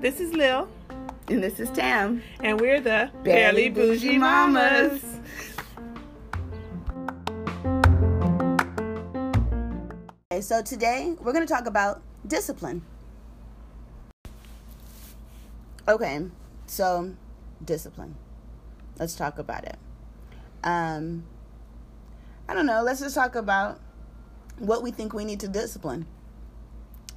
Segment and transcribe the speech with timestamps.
[0.00, 0.68] This is Lil,
[1.28, 2.20] And this is Tam.
[2.40, 5.04] and we're the Barely Bougie Mamas.
[10.32, 12.82] Okay, so today we're going to talk about discipline.
[15.86, 16.26] Okay,
[16.66, 17.14] so
[17.64, 18.16] discipline.
[18.98, 19.76] Let's talk about it.
[20.64, 21.22] Um,
[22.48, 22.82] I don't know.
[22.82, 23.78] Let's just talk about
[24.60, 26.06] what we think we need to discipline.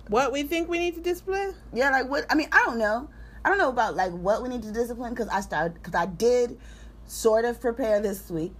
[0.07, 1.55] What we think we need to discipline?
[1.73, 2.25] Yeah, like what?
[2.29, 3.09] I mean, I don't know.
[3.45, 6.05] I don't know about like what we need to discipline because I started because I
[6.07, 6.57] did
[7.05, 8.53] sort of prepare this week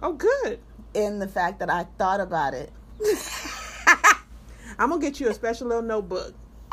[0.00, 0.58] Oh, good.
[0.94, 2.72] in the fact that I thought about it.
[4.78, 6.34] I'm gonna get you a special little notebook.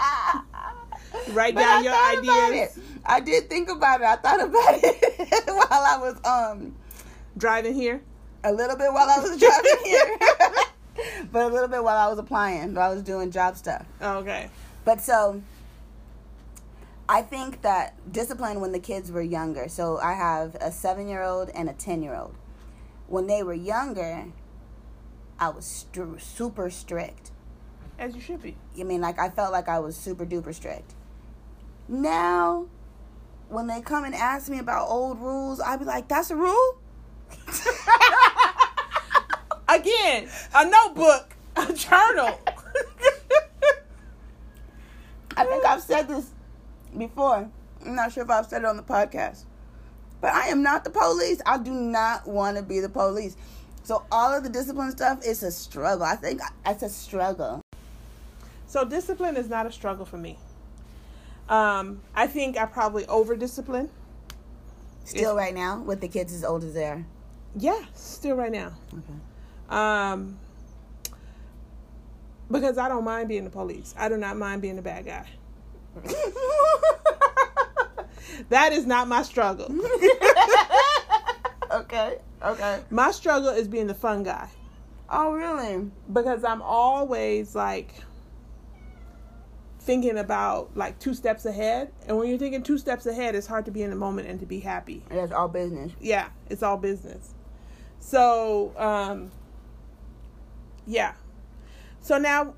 [1.29, 2.79] Write But down I your ideas.
[3.05, 4.05] I did think about it.
[4.07, 6.75] I thought about it while I was um
[7.37, 8.01] Driving here.
[8.43, 10.17] a little bit while I was driving here,
[11.31, 13.85] but a little bit while I was applying, while I was doing job stuff.
[14.01, 14.49] Oh, okay.
[14.85, 15.41] But so
[17.07, 19.67] I think that discipline when the kids were younger.
[19.67, 22.35] So I have a seven year old and a 10 year old.
[23.07, 24.25] When they were younger,
[25.39, 27.31] I was stru- super strict.
[27.97, 28.55] As you should be.
[28.79, 30.93] I mean, like, I felt like I was super duper strict.
[31.87, 32.67] Now,
[33.49, 36.77] when they come and ask me about old rules, I'd be like, that's a rule?
[39.69, 42.39] Again, a notebook, a journal.
[45.37, 46.31] I think I've said this
[46.97, 47.49] before.
[47.85, 49.43] I'm not sure if I've said it on the podcast.
[50.21, 51.41] But I am not the police.
[51.45, 53.37] I do not want to be the police.
[53.83, 56.03] So all of the discipline stuff is a struggle.
[56.03, 57.61] I think it's a struggle.
[58.67, 60.37] so discipline is not a struggle for me.
[61.47, 63.89] Um, I think I probably over discipline.
[65.05, 67.05] Still right now with the kids as old as they are.
[67.55, 68.73] Yeah, still right now.
[68.93, 69.19] Okay.
[69.69, 70.37] Um,
[72.51, 73.93] because I don't mind being the police.
[73.97, 75.27] I do not mind being the bad guy.
[78.49, 79.67] That is not my struggle.
[81.71, 82.17] okay.
[82.41, 82.81] Okay.
[82.89, 84.47] My struggle is being the fun guy
[85.09, 85.91] Oh really?
[86.11, 87.93] because I'm always like
[89.79, 91.91] thinking about like two steps ahead.
[92.07, 94.39] And when you're thinking two steps ahead, it's hard to be in the moment and
[94.39, 95.03] to be happy.
[95.09, 95.91] That's all business.
[95.99, 97.33] Yeah, it's all business.
[97.99, 99.31] So, um,
[100.89, 101.13] yeah.
[102.01, 102.55] So now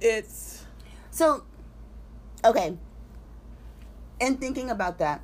[0.00, 0.64] it's
[1.10, 1.42] So,
[2.44, 2.76] okay.
[4.20, 5.20] In thinking about that,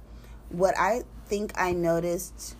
[0.50, 2.56] what I think I noticed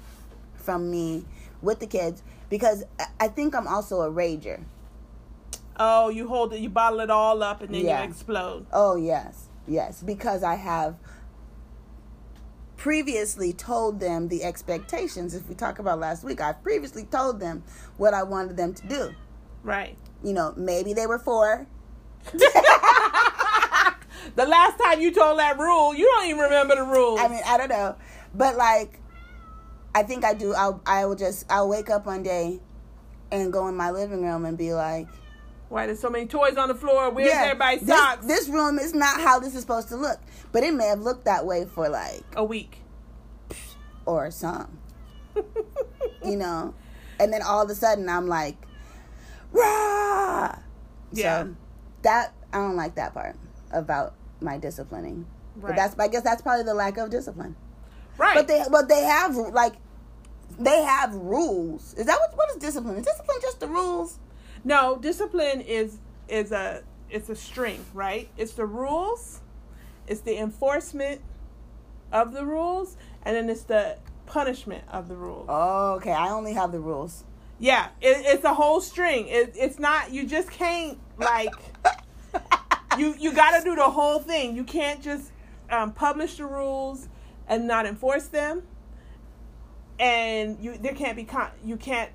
[0.55, 1.25] from me
[1.63, 4.61] with the kids, because I- I think I'm also a rager.
[5.83, 8.03] oh, you hold it, you bottle it all up, and then Yeah.
[8.03, 8.67] you explode.
[8.71, 9.47] Oh, yes.
[9.67, 10.03] Yes.
[10.03, 10.97] Because I have
[12.77, 15.35] previously told them the expectations.
[15.35, 17.63] If we talk about last week, I've previously told them
[17.97, 19.15] what I wanted them to do.
[19.63, 19.97] Right.
[20.23, 21.67] You know, maybe they were four.
[24.37, 27.19] The last time you told that rule, you don't even remember the rule.
[27.19, 27.97] I mean, I don't know,
[28.35, 29.01] but like,
[29.95, 30.53] I think I do.
[30.55, 32.61] I'll I will just I'll wake up one day
[33.33, 35.09] and go in my living room and be like,
[35.69, 37.11] Why there's so many toys on the floor?
[37.11, 38.27] Where's everybody's this, socks?
[38.27, 40.21] this room is not how this is supposed to look,
[40.53, 42.83] but it may have looked that way for like A week.
[44.07, 44.79] or some,
[46.25, 46.75] you know,
[47.19, 48.57] and then all of a sudden I'm like,
[49.53, 50.59] rah.
[51.13, 51.45] Yeah.
[51.45, 51.57] So
[52.03, 53.37] that I don't like that part
[53.73, 55.27] about my disciplining.
[55.57, 57.57] But that's I guess that's probably the lack of discipline.
[58.17, 58.35] right.
[58.35, 59.75] But they but they have like
[60.59, 61.95] they have rules.
[61.95, 62.97] Is that what what is discipline?
[62.97, 64.19] Is discipline just the rules?
[64.65, 68.29] no, discipline is is a it's a string, right?
[68.37, 69.41] It's the rules,
[70.07, 71.21] it's the enforcement
[72.13, 75.47] of the rules, and then it's the punishment of the rules.
[75.49, 76.13] Oh, okay.
[76.13, 77.25] I only have the rules.
[77.61, 79.29] Yeah, it, it's a whole string.
[79.29, 81.55] It, it's not you just can't like
[82.99, 84.57] you you got to do the whole thing.
[84.57, 85.31] You can't just
[85.71, 87.09] um, publish the rules
[87.47, 88.63] and not enforce them.
[89.99, 92.11] And you there can't be con- you can't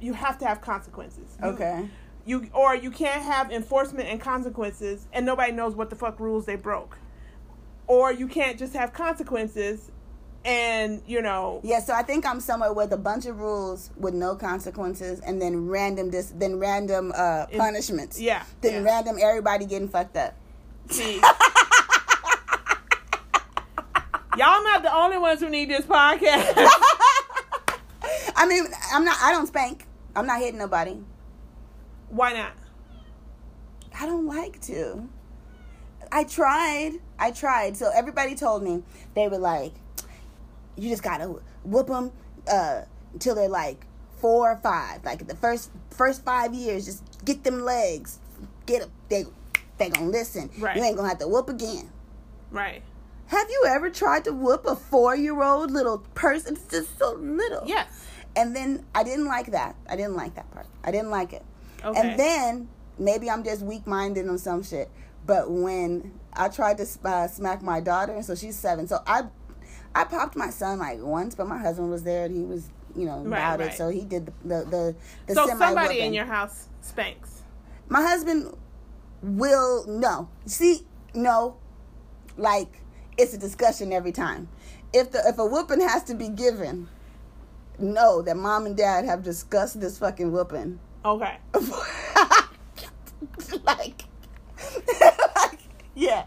[0.00, 1.36] you have to have consequences.
[1.42, 1.88] You- Okay.
[2.26, 6.46] You or you can't have enforcement and consequences and nobody knows what the fuck rules
[6.46, 6.96] they broke.
[7.86, 9.90] Or you can't just have consequences
[10.44, 14.14] and, you know, Yeah, so I think I'm somewhere with a bunch of rules with
[14.14, 18.20] no consequences and then random dis then random uh It- punishments.
[18.20, 18.42] yeah.
[18.60, 18.90] Then yeah.
[18.92, 20.34] random everybody getting fucked up.
[20.90, 21.20] See.
[24.36, 26.54] Y'all not the only ones who need this podcast.
[28.36, 29.86] I mean, I'm not I don't spank.
[30.16, 30.96] I'm not hitting nobody.
[32.08, 32.52] Why not?
[33.98, 35.08] I don't like to.
[36.10, 36.94] I tried.
[37.18, 37.76] I tried.
[37.76, 38.82] So everybody told me
[39.14, 39.74] they were like,
[40.76, 42.12] you just gotta whoop them
[42.50, 42.82] uh,
[43.12, 43.86] until they're like
[44.20, 45.04] four or five.
[45.04, 48.18] Like the first first five years, just get them legs.
[48.66, 48.90] Get them.
[49.08, 49.24] They
[49.78, 50.50] they gonna listen.
[50.58, 50.76] Right.
[50.76, 51.90] You ain't gonna have to whoop again.
[52.50, 52.82] Right.
[53.26, 56.54] Have you ever tried to whoop a four year old little person?
[56.54, 57.62] It's just so little.
[57.66, 58.06] Yes.
[58.36, 59.76] And then I didn't like that.
[59.88, 60.66] I didn't like that part.
[60.82, 61.44] I didn't like it.
[61.84, 62.00] Okay.
[62.00, 62.68] And then
[62.98, 64.90] maybe I'm just weak minded on some shit.
[65.26, 69.24] But when I tried to uh, smack my daughter, and so she's seven, so I
[69.94, 73.06] I popped my son like once, but my husband was there and he was you
[73.06, 73.72] know Right, about right.
[73.72, 74.96] it, so he did the the the,
[75.26, 77.42] the so somebody in your house spanks.
[77.88, 78.56] my husband
[79.22, 80.28] will no.
[80.46, 81.56] See no.
[82.36, 82.80] Like
[83.16, 84.48] it's a discussion every time.
[84.92, 86.88] If the if a whooping has to be given
[87.78, 90.78] know that mom and dad have discussed this fucking whooping.
[91.04, 91.36] Okay.
[93.64, 94.02] like,
[95.36, 95.58] like,
[95.94, 96.24] yeah.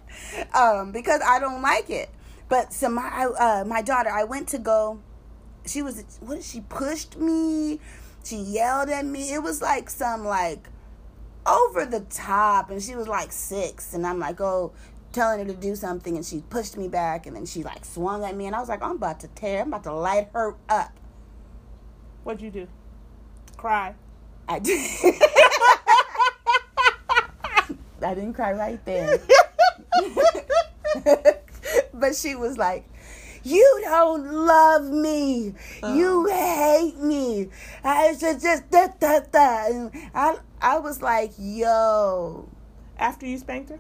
[0.53, 2.09] Um because i don't like it
[2.49, 4.99] but so my uh my daughter i went to go
[5.65, 7.79] she was what she pushed me
[8.27, 9.33] she yelled at me.
[9.33, 10.67] It was like some like
[11.45, 12.69] over the top.
[12.69, 13.94] And she was like six.
[13.94, 14.73] And i'm like oh
[15.13, 16.17] telling her to do something.
[16.17, 17.25] And she pushed me back.
[17.25, 18.47] And then she like swung at me.
[18.47, 19.61] And i was like i'm about to tear.
[19.61, 20.91] I'm about to light her up.
[22.25, 22.67] What'd you do?
[23.55, 23.95] Cry.
[24.50, 24.77] i did
[28.03, 29.19] i didn't cry right there
[31.99, 32.85] but she was like
[33.44, 35.53] you don't love me.
[35.81, 36.79] You uh-huh.
[36.83, 37.47] hate me.
[37.83, 39.65] I just just da, da, da.
[39.67, 42.49] And I I was like, yo.
[42.99, 43.79] After you spanked her?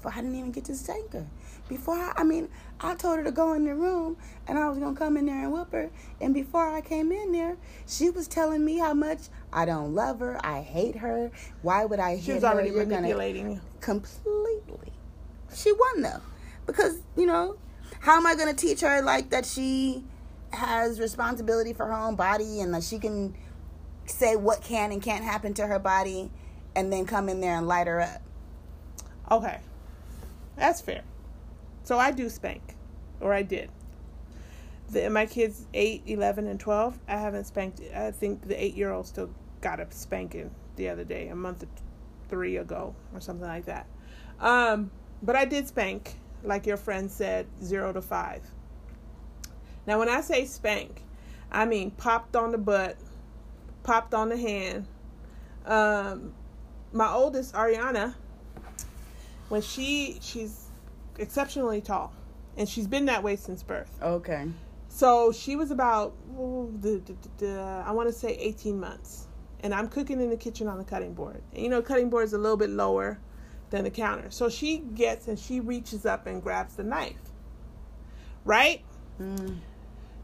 [0.00, 1.26] before I didn't even get to spank her.
[1.68, 2.48] Before I, I mean,
[2.80, 4.16] I told her to go in the room
[4.48, 5.90] and I was gonna come in there and whoop her.
[6.20, 9.18] And before I came in there, she was telling me how much
[9.52, 11.30] I don't love her, I hate her.
[11.60, 12.48] Why would I She was her?
[12.48, 13.60] already gonna manipulating you.
[13.80, 14.92] completely.
[15.54, 16.22] She won though,
[16.72, 17.56] because you know,
[18.00, 20.04] how am I gonna teach her like that she
[20.52, 23.34] has responsibility for her own body and that she can
[24.06, 26.30] say what can and can't happen to her body,
[26.74, 28.22] and then come in there and light her up.
[29.30, 29.60] Okay.
[30.56, 31.02] That's fair.
[31.84, 32.76] So I do spank.
[33.20, 33.70] Or I did.
[34.90, 37.80] The, my kids 8, 11, and 12, I haven't spanked.
[37.94, 39.30] I think the 8 year old still
[39.60, 41.68] got a spanking the other day, a month or
[42.28, 43.86] three ago, or something like that.
[44.40, 44.90] Um,
[45.22, 48.42] but I did spank, like your friend said, 0 to 5.
[49.86, 51.02] Now, when I say spank,
[51.50, 52.96] I mean popped on the butt,
[53.82, 54.86] popped on the hand.
[55.66, 56.32] Um,
[56.92, 58.14] my oldest, Ariana,
[59.50, 60.68] when she she's
[61.18, 62.12] exceptionally tall
[62.56, 64.46] and she's been that way since birth Okay.
[64.88, 69.26] so she was about oh, the, the, the, the i want to say 18 months
[69.60, 72.24] and i'm cooking in the kitchen on the cutting board and you know cutting board
[72.24, 73.18] is a little bit lower
[73.70, 77.16] than the counter so she gets and she reaches up and grabs the knife
[78.44, 78.82] right
[79.20, 79.58] Mm.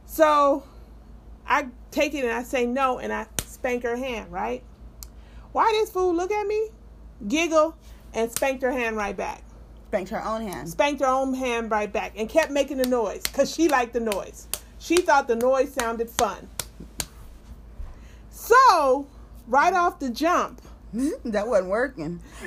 [0.06, 0.62] so
[1.46, 4.62] i take it and i say no and i spank her hand right
[5.52, 6.68] why this fool look at me
[7.28, 7.76] giggle
[8.14, 9.42] and spanked her hand right back
[9.88, 10.68] Spanked her own hand.
[10.68, 14.00] spanked her own hand right back and kept making the noise because she liked the
[14.00, 14.48] noise.
[14.80, 16.48] She thought the noise sounded fun.
[18.30, 19.06] So,
[19.46, 20.60] right off the jump,
[21.24, 22.20] that wasn't working.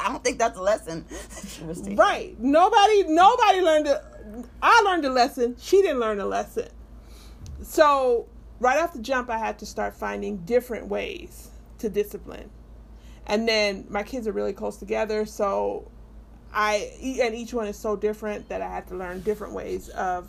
[0.00, 1.04] I don't think that's a lesson.
[1.96, 2.38] Right?
[2.38, 3.86] Nobody, nobody learned.
[3.88, 4.02] A,
[4.62, 5.56] I learned a lesson.
[5.58, 6.68] She didn't learn a lesson.
[7.62, 8.28] So,
[8.58, 12.50] right off the jump, I had to start finding different ways to discipline.
[13.26, 15.90] And then my kids are really close together, so
[16.52, 20.28] I and each one is so different that I had to learn different ways of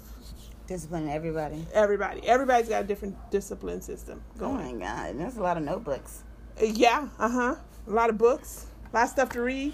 [0.71, 1.67] Disciplining everybody.
[1.73, 2.25] everybody.
[2.25, 4.79] Everybody's got a different discipline system Oh going.
[4.79, 6.23] my god, that's a lot of notebooks.
[6.61, 7.55] Yeah, uh huh.
[7.87, 9.73] A lot of books, a lot of stuff to read.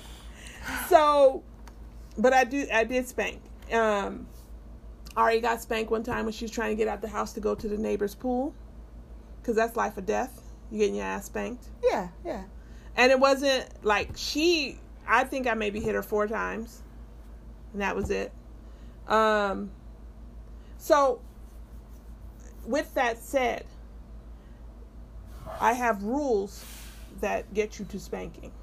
[0.90, 1.44] So,
[2.18, 3.42] but I do, I did spank.
[3.72, 4.26] Um,
[5.16, 7.40] Ari got spanked one time when she was trying to get out the house to
[7.42, 8.56] go to the neighbor's pool,
[9.40, 10.42] because that's life or death.
[10.72, 12.44] You getting your ass spanked, Yeah, yeah.
[12.96, 14.80] and it wasn't like she.
[15.08, 16.82] I think I maybe hit her four times,
[17.74, 18.32] and that was it.
[19.08, 19.70] Um.
[20.88, 21.20] So,
[22.66, 23.66] with that said,
[25.60, 26.64] I have rules
[27.20, 28.54] that get you to spanking.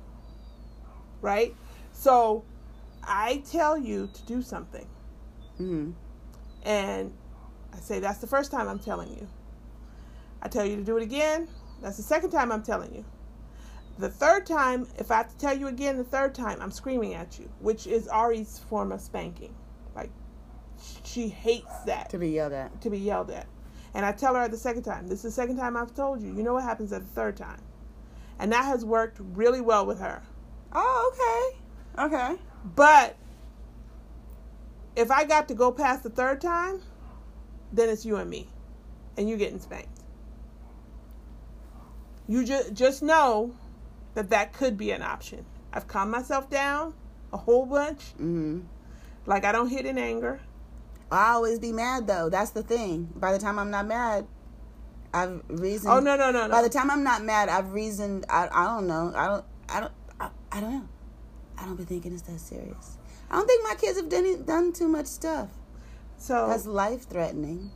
[1.21, 1.54] Right?
[1.93, 2.43] So
[3.02, 4.87] I tell you to do something
[5.59, 5.90] hmm
[6.64, 7.12] and
[7.75, 9.28] I say that's the first time I'm telling you.
[10.40, 11.47] I tell you to do it again,
[11.83, 13.04] that's the second time I'm telling you.
[13.99, 17.12] The third time, if I have to tell you again the third time, I'm screaming
[17.12, 19.54] at you, which is Ari's form of spanking.
[21.05, 22.81] She hates that To be yelled at.
[22.83, 23.47] to be yelled at.
[23.95, 26.35] And I tell her the second time, this is the second time I've told you.
[26.35, 27.61] You know what happens at the third time.
[28.38, 30.23] And that has worked really well with her.
[30.73, 31.53] Oh,
[31.97, 32.07] okay.
[32.07, 32.41] Okay.
[32.75, 33.17] But
[34.97, 36.81] if I got to go past the third time,
[37.73, 38.49] then it's you and me.
[39.17, 40.00] And you getting spanked.
[42.26, 43.55] you just just know
[44.14, 45.45] that that could be an option.
[45.73, 46.95] I've calmed myself down
[47.33, 48.03] a whole bunch.
[48.17, 48.61] hmm
[49.26, 50.41] Like I don't hit in anger.
[51.14, 52.28] I always be mad though.
[52.30, 53.09] That's the thing.
[53.16, 54.26] By the time I'm not mad,
[55.12, 55.92] I've reasoned.
[55.92, 56.62] Oh no no no By no.
[56.62, 58.26] the time I'm not mad, I've reasoned.
[58.28, 59.12] I I don't know.
[59.14, 59.44] I don't.
[59.68, 59.92] I don't.
[60.21, 60.88] I, I don't know.
[61.59, 62.99] I don't be thinking it's that serious.
[63.30, 65.49] I don't think my kids have done done too much stuff.
[66.16, 67.71] So That's life threatening.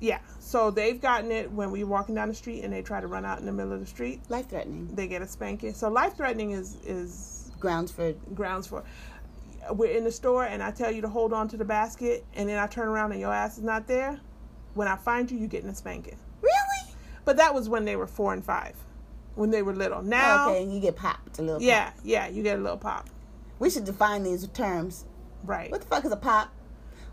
[0.00, 3.06] yeah, so they've gotten it when we walking down the street and they try to
[3.06, 4.20] run out in the middle of the street.
[4.28, 4.94] Life threatening.
[4.94, 5.74] They get a spanking.
[5.74, 8.82] So life threatening is is Grounds for grounds for.
[9.72, 12.48] We're in the store and I tell you to hold on to the basket and
[12.48, 14.18] then I turn around and your ass is not there.
[14.74, 16.16] When I find you, you're getting a spanking.
[16.40, 16.94] really.
[17.24, 18.74] But that was when they were four and five,
[19.34, 20.02] when they were little.
[20.02, 21.60] Now, okay, you get popped a little.
[21.62, 22.00] yeah, pop.
[22.04, 23.08] yeah, you get a little pop,
[23.58, 25.04] We should define these terms.
[25.44, 25.70] right?
[25.70, 26.50] What the fuck is a pop?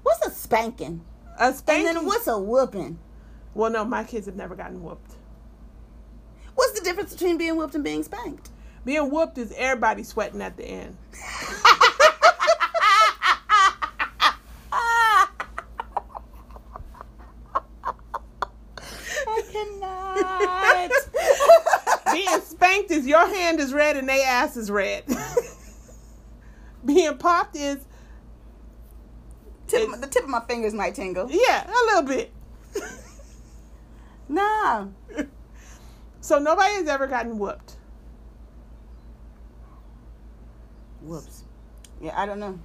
[0.03, 1.01] What's a spanking?
[1.39, 1.87] A spanking.
[1.87, 2.97] And then what's a whooping?
[3.53, 5.15] Well, no, my kids have never gotten whooped.
[6.55, 8.49] What's the difference between being whooped and being spanked?
[8.85, 10.97] Being whooped is everybody sweating at the end.
[19.27, 20.91] I cannot.
[22.13, 22.41] Being
[22.77, 25.03] spanked is your hand is red and they ass is red.
[26.85, 27.85] Being popped is
[29.67, 31.27] tip, the tip of my fingers might tingle.
[31.29, 32.33] yeah, a little bit.
[34.29, 34.87] Nah.
[36.19, 37.77] So nobody has ever gotten whooped.
[41.01, 41.45] Whoops.
[42.01, 42.59] Yeah, I don't know.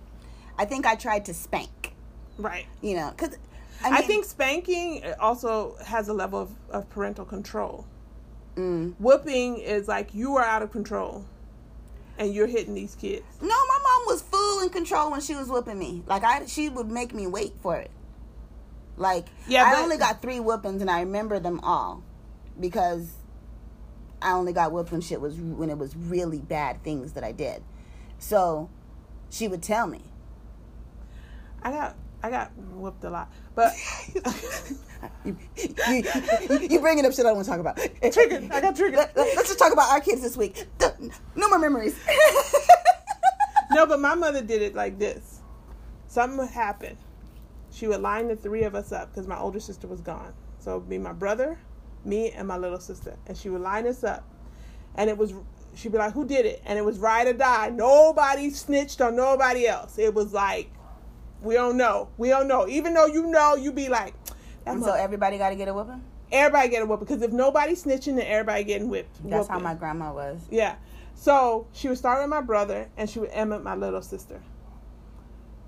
[0.58, 1.94] I think I tried to spank.
[2.36, 2.66] Right.
[2.80, 3.36] You know, because
[3.84, 7.86] I, I, think spanking also has a level of, of parental control.
[8.56, 8.94] Mm.
[8.98, 11.24] Whooping is like you are out of control
[12.18, 13.24] and you're hitting these kids.
[13.40, 16.02] No, my mom was full in control when she was whooping me.
[16.06, 17.90] Like I, she would make me wait for it.
[18.96, 22.02] Like Yeah, I but- only got three whoopings, and I remember them all
[22.60, 23.12] because
[24.20, 27.32] I only got whooped when shit was when it was really bad things that I
[27.32, 27.62] did.
[28.18, 28.68] So
[29.30, 30.02] she would tell me.
[31.62, 33.32] I got I got whooped a lot.
[33.54, 33.72] But
[35.24, 35.74] You, you,
[36.48, 37.76] you, you bringing up shit I don't want to talk about.
[38.12, 38.50] Triggered.
[38.50, 39.10] I got triggered.
[39.14, 40.66] Let, us just talk about our kids this week.
[41.34, 41.98] No more memories.
[43.72, 45.40] no, but my mother did it like this.
[46.06, 46.96] Something would happen.
[47.72, 50.34] She would line the three of us up because my older sister was gone.
[50.58, 51.58] So it'd be my brother,
[52.04, 53.16] me, and my little sister.
[53.26, 54.28] And she would line us up.
[54.94, 55.34] And it was
[55.74, 56.62] she'd be like, Who did it?
[56.66, 57.70] And it was ride or die.
[57.70, 59.98] Nobody snitched on nobody else.
[59.98, 60.70] It was like
[61.42, 62.08] we don't know.
[62.16, 62.68] We don't know.
[62.68, 64.14] Even though you know, you'd be like,
[64.66, 66.02] and so everybody got to get a whooping.
[66.30, 69.28] everybody get a whoop because if nobody snitching, then everybody getting whipped.
[69.28, 70.40] That's how my grandma was.
[70.50, 70.76] Yeah.
[71.14, 74.40] So she would start with my brother and she would end with my little sister.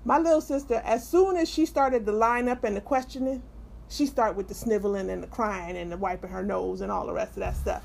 [0.03, 3.41] My little sister, as soon as she started the line up and the questioning,
[3.89, 7.05] she started with the sniveling and the crying and the wiping her nose and all
[7.05, 7.83] the rest of that stuff.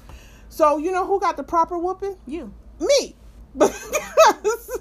[0.49, 2.17] So you know who got the proper whooping?
[2.27, 2.53] You.
[2.81, 3.15] Me.
[3.59, 4.81] Because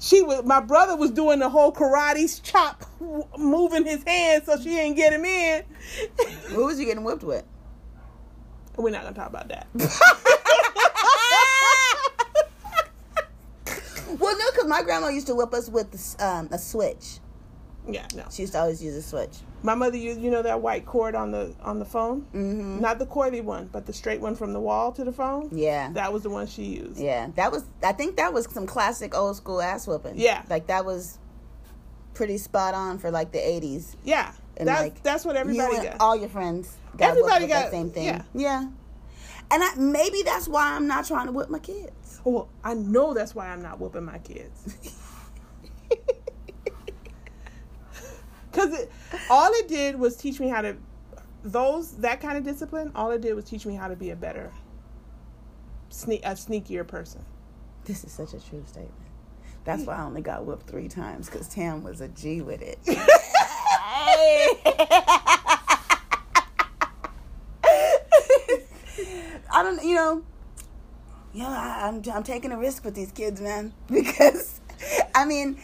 [0.00, 4.56] she was my brother was doing the whole karate chop w- moving his hands so
[4.56, 5.64] she didn't get him in.
[6.48, 7.44] Who was you getting whipped with?
[8.76, 9.66] We're not gonna talk about that.
[14.18, 17.18] Well, no, because my grandma used to whip us with um, a switch.
[17.88, 18.24] yeah, no.
[18.30, 19.38] She used to always use a switch.
[19.64, 22.26] My mother used, you know, that white cord on the on the phone.
[22.34, 22.80] Mm-hmm.
[22.80, 25.48] Not the coily one, but the straight one from the wall to the phone.
[25.52, 25.90] Yeah.
[25.92, 27.00] That was the one she used.
[27.00, 27.30] Yeah.
[27.36, 30.18] That was, I think that was some classic old school ass whooping.
[30.18, 30.42] Yeah.
[30.50, 31.18] Like that was
[32.12, 33.96] pretty spot on for like the 80s.
[34.04, 34.32] Yeah.
[34.58, 35.96] And That's like that's what everybody got.
[35.98, 38.04] all your friends got Everybody got- that same thing.
[38.04, 38.22] yeah.
[38.34, 38.66] Yeah.
[39.50, 42.20] And I, maybe that's why I'm not trying to whip my kids.
[42.22, 44.76] well, I know that's why I'm not whooping my kids.
[48.54, 48.92] Cause it,
[49.28, 50.76] all it did was teach me how to
[51.42, 52.92] those that kind of discipline.
[52.94, 54.52] All it did was teach me how to be a better,
[55.90, 57.24] sneak a sneakier person.
[57.84, 58.92] This is such a true statement.
[59.64, 62.78] That's why I only got whooped three times because Tam was a G with it.
[69.56, 70.22] I don't, you know,
[71.32, 74.60] yeah, I, I'm I'm taking a risk with these kids, man, because
[75.14, 75.58] I mean,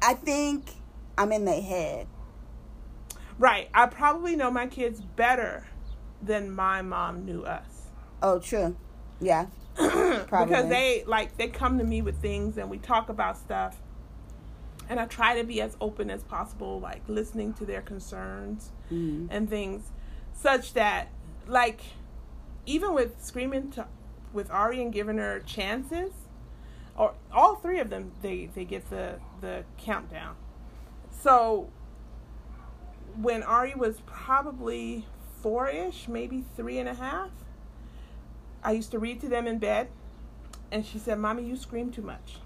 [0.00, 0.64] I think
[1.16, 2.06] I'm in their head.
[3.38, 3.68] Right.
[3.74, 5.66] I probably know my kids better
[6.22, 7.88] than my mom knew us.
[8.22, 8.76] Oh, true,
[9.20, 13.76] yeah, because they like they come to me with things and we talk about stuff
[14.88, 19.26] and i try to be as open as possible like listening to their concerns Mhm.
[19.30, 19.90] and things
[20.32, 21.08] such that
[21.46, 21.80] like
[22.66, 23.86] even with screaming to
[24.32, 26.12] with ari and giving her chances
[26.96, 30.36] or all three of them they they get the the countdown
[31.24, 31.68] so
[33.20, 35.06] when ari was probably
[35.42, 37.30] four-ish maybe three and a half
[38.64, 39.88] I used to read to them in bed,
[40.72, 42.38] and she said, "Mommy, you scream too much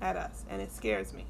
[0.00, 1.24] at us, and it scares me."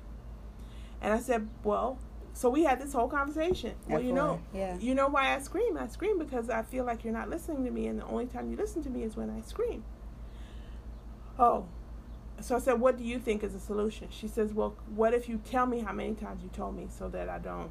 [1.00, 1.98] And I said, "Well."
[2.32, 3.76] So we had this whole conversation.
[3.88, 4.76] Well, you know, yeah.
[4.76, 5.78] you know why I scream?
[5.78, 8.50] I scream because I feel like you're not listening to me, and the only time
[8.50, 9.84] you listen to me is when I scream.
[11.38, 11.64] Oh,
[12.40, 15.28] so I said, "What do you think is a solution?" She says, "Well, what if
[15.28, 17.70] you tell me how many times you told me so that I don't,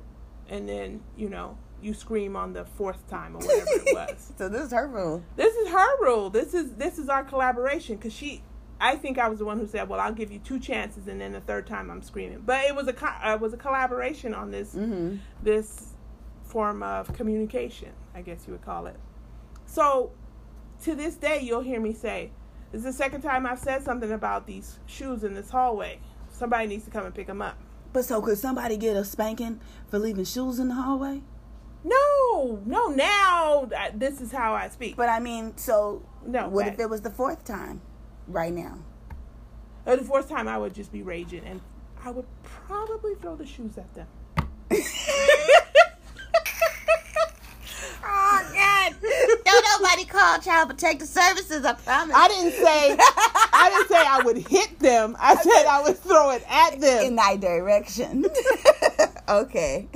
[0.50, 4.50] and then you know you scream on the fourth time or whatever it was." so
[4.50, 5.24] this is her rule.
[5.36, 6.30] This is her rule.
[6.30, 8.42] This is this is our collaboration because she.
[8.78, 11.22] I think I was the one who said, "Well, I'll give you two chances, and
[11.22, 14.34] then the third time I'm screaming." But it was a co- uh, was a collaboration
[14.34, 15.18] on this Mm-hmm.
[15.44, 15.94] this
[16.44, 18.98] form of communication, I guess you would call it.
[19.66, 20.12] So,
[20.84, 22.32] to this day, you'll hear me say,
[22.76, 26.00] "This is the second time I've said something about these shoes in this hallway.
[26.30, 27.58] Somebody needs to come and pick them up."
[27.94, 31.22] But so could somebody get a spanking for leaving shoes in the hallway?
[31.86, 32.90] No, no.
[32.90, 34.98] Now I- this is how I speak.
[34.98, 37.80] But I mean, so No, what if it was the fourth time?
[38.28, 38.80] Right now.
[39.88, 41.62] Uh, the fourth time, I would just be raging, and
[42.04, 44.08] I would probably throw the shoes at them.
[48.04, 48.96] oh God!
[49.46, 51.66] Don't nobody call Child Protective Services.
[51.66, 52.16] I promise.
[52.16, 52.98] I didn't say
[53.54, 55.16] I didn't say I would hit them.
[55.20, 57.06] I said I would throw it at them.
[57.06, 58.26] in that direction.
[59.30, 59.88] okay.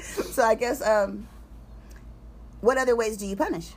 [0.00, 1.28] so I guess um
[2.60, 3.70] what other ways do you punish?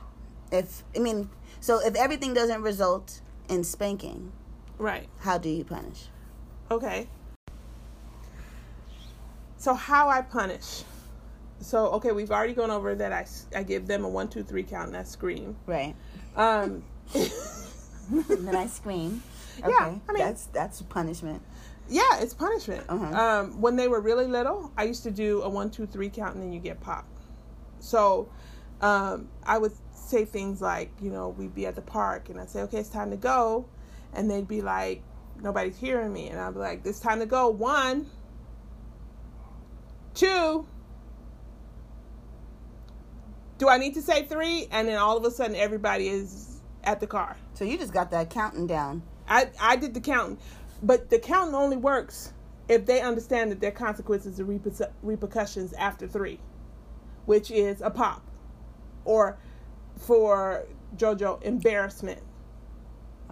[0.50, 4.32] If I mean so if everything doesn't result in spanking,
[4.78, 5.08] Right.
[5.20, 6.08] how do you punish?
[6.70, 7.06] Okay.
[9.58, 10.82] So how I punish?
[11.62, 13.12] So okay, we've already gone over that.
[13.12, 13.26] I
[13.56, 15.56] I give them a one two three count and I scream.
[15.66, 15.94] Right.
[16.36, 19.22] Um, then I scream.
[19.58, 19.68] Okay.
[19.70, 21.42] Yeah, I mean- that's that's punishment.
[21.88, 22.84] yeah, it's punishment.
[22.88, 23.14] Uh-huh.
[23.20, 26.34] Um, when they were really little, I used to do a one two three count
[26.34, 27.08] and then you get popped.
[27.80, 28.28] So
[28.80, 32.50] um, I would say things like, you know, we'd be at the park and I'd
[32.50, 33.66] say, okay, it's time to go,
[34.12, 35.02] and they'd be like,
[35.40, 37.48] nobody's hearing me, and I'd be like, it's time to go.
[37.48, 38.06] One,
[40.14, 40.66] two.
[43.62, 44.66] Do I need to say three?
[44.72, 47.36] And then all of a sudden, everybody is at the car.
[47.54, 49.04] So you just got that counting down.
[49.28, 50.36] I I did the counting,
[50.82, 52.32] but the counting only works
[52.68, 56.40] if they understand that their consequences and reper- repercussions after three,
[57.26, 58.26] which is a pop,
[59.04, 59.38] or
[59.96, 62.20] for JoJo embarrassment.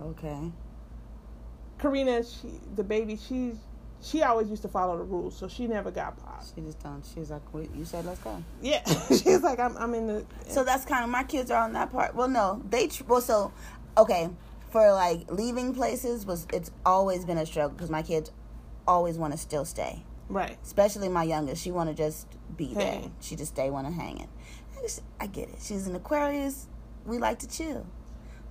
[0.01, 0.53] Okay.
[1.81, 3.55] Karina, she the baby, she
[4.03, 6.55] she always used to follow the rules, so she never got popped.
[6.55, 7.05] She just don't.
[7.15, 8.43] She's like, "Wait, you said let's go.
[8.63, 10.25] Yeah, she's like, I'm I'm in the.
[10.49, 12.15] So that's kind of my kids are on that part.
[12.15, 13.53] Well, no, they tr- well so
[13.99, 14.31] okay
[14.71, 18.31] for like leaving places was it's always been a struggle because my kids
[18.87, 20.03] always want to still stay.
[20.29, 20.57] right.
[20.63, 23.03] Especially my youngest, she want to just be there.
[23.21, 24.29] She just stay want to hang it.
[24.79, 25.57] I, just, I get it.
[25.61, 26.69] She's an Aquarius.
[27.05, 27.85] We like to chill.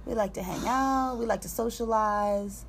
[0.06, 1.16] We like to hang out.
[1.18, 2.66] We like to socialize.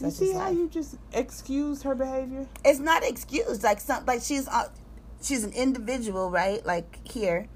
[0.00, 0.54] You see how life.
[0.56, 2.46] you just excuse her behavior?
[2.64, 4.68] it's not excused like some like she's uh,
[5.22, 6.64] she's an individual right?
[6.64, 7.48] Like here.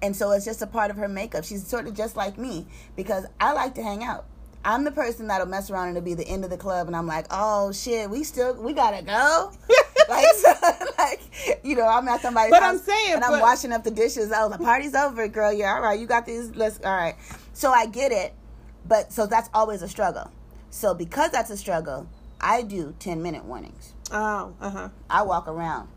[0.00, 1.44] And so it's just a part of her makeup.
[1.44, 2.66] She's sort of just like me
[2.96, 4.26] because i like to hang out.
[4.64, 6.94] I'm the person that'll mess around and it'll be the end of the club and
[6.94, 9.52] i'm like oh shit we still we gotta go.
[10.08, 10.52] Like so,
[10.98, 13.84] like you know i'm at somebody's But house I'm saying, and i'm but- washing up
[13.84, 14.32] the dishes.
[14.34, 15.52] Oh the party's over girl.
[15.52, 15.98] Yeah all right.
[15.98, 16.54] You got these.
[16.56, 17.14] Let's all right.
[17.52, 18.34] So i get it
[18.86, 20.28] but so that's always a struggle
[20.72, 22.08] so because that's a struggle
[22.40, 24.88] i do 10 minute warnings Oh, uh huh.
[25.08, 25.88] I walk around.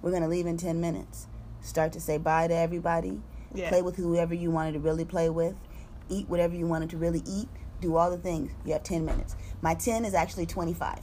[0.00, 1.26] We're gonna leave in ten minutes.
[1.60, 3.20] Start to say bye to everybody.
[3.54, 3.68] Yeah.
[3.68, 5.56] Play with whoever you wanted to really play with.
[6.08, 7.50] Eat whatever you wanted to really eat.
[7.82, 8.50] Do all the things.
[8.64, 9.36] You have ten minutes.
[9.60, 11.00] My ten is actually twenty five.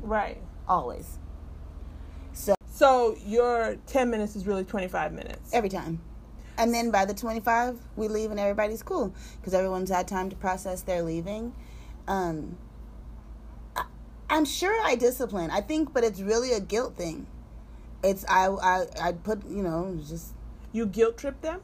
[0.00, 0.38] Right.
[0.66, 1.18] Always.
[2.32, 5.52] So So your ten minutes is really twenty five minutes.
[5.52, 6.00] Every time.
[6.62, 10.30] And then by the twenty five, we leave and everybody's cool because everyone's had time
[10.30, 11.52] to process their leaving.
[12.06, 12.56] Um,
[13.74, 13.86] I,
[14.30, 15.50] I'm sure I discipline.
[15.50, 17.26] I think, but it's really a guilt thing.
[18.04, 20.34] It's I I I put you know just
[20.72, 21.62] You guilt trip them?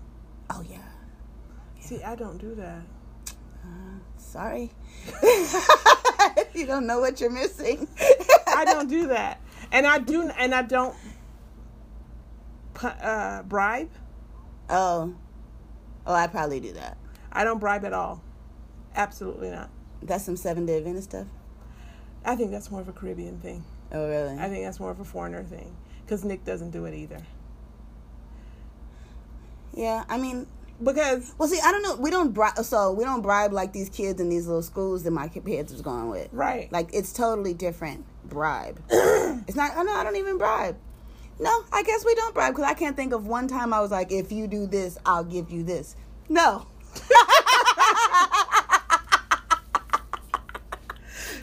[0.51, 0.79] oh yeah.
[1.79, 2.83] See, I don't do that.
[4.17, 4.73] Sorry.
[6.55, 7.87] you don't know what you're missing.
[8.49, 10.97] I don't do that, and I do, and I don't
[12.83, 13.91] uh, bribe.
[14.69, 15.15] Oh.
[16.07, 16.97] Oh, I probably do that.
[17.33, 18.23] I don't bribe at all.
[18.95, 19.71] Absolutely not.
[20.03, 21.27] That's some seven day Adventist stuff.
[22.25, 23.65] I think that's more of a Caribbean thing.
[23.93, 24.37] Oh, really?
[24.39, 27.19] I think that's more of a foreigner thing because Nick doesn't do it either.
[29.75, 30.47] yeah, I mean,
[30.83, 31.97] Because well, see, I don't know.
[31.97, 35.11] We don't bribe, so we don't bribe like these kids in these little schools that
[35.11, 36.29] my kids was going with.
[36.33, 38.05] right, Like, it's totally different.
[38.25, 38.81] Bribe.
[38.91, 39.93] it's not, oh, know.
[39.95, 40.77] I don't even bribe
[41.41, 43.91] no, I guess we don't bribe because I can't think of one time I was
[43.91, 45.97] like, if you do this, I'll give you this.
[46.29, 46.67] No.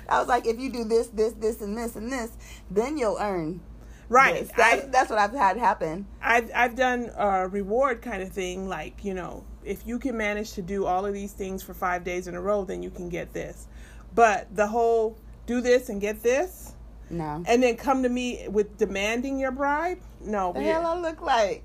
[0.07, 2.31] I was like, if you do this, this, this, and this, and this,
[2.69, 3.61] then you'll earn.
[4.07, 4.49] Right.
[4.57, 6.05] I, that's what I've had happen.
[6.21, 10.53] I've, I've done a reward kind of thing, like, you know, if you can manage
[10.53, 13.09] to do all of these things for five days in a row, then you can
[13.09, 13.67] get this.
[14.13, 16.74] But the whole do this and get this,
[17.09, 17.43] no.
[17.47, 19.99] and then come to me with demanding your bribe.
[20.21, 21.63] No, the we, hell I look like?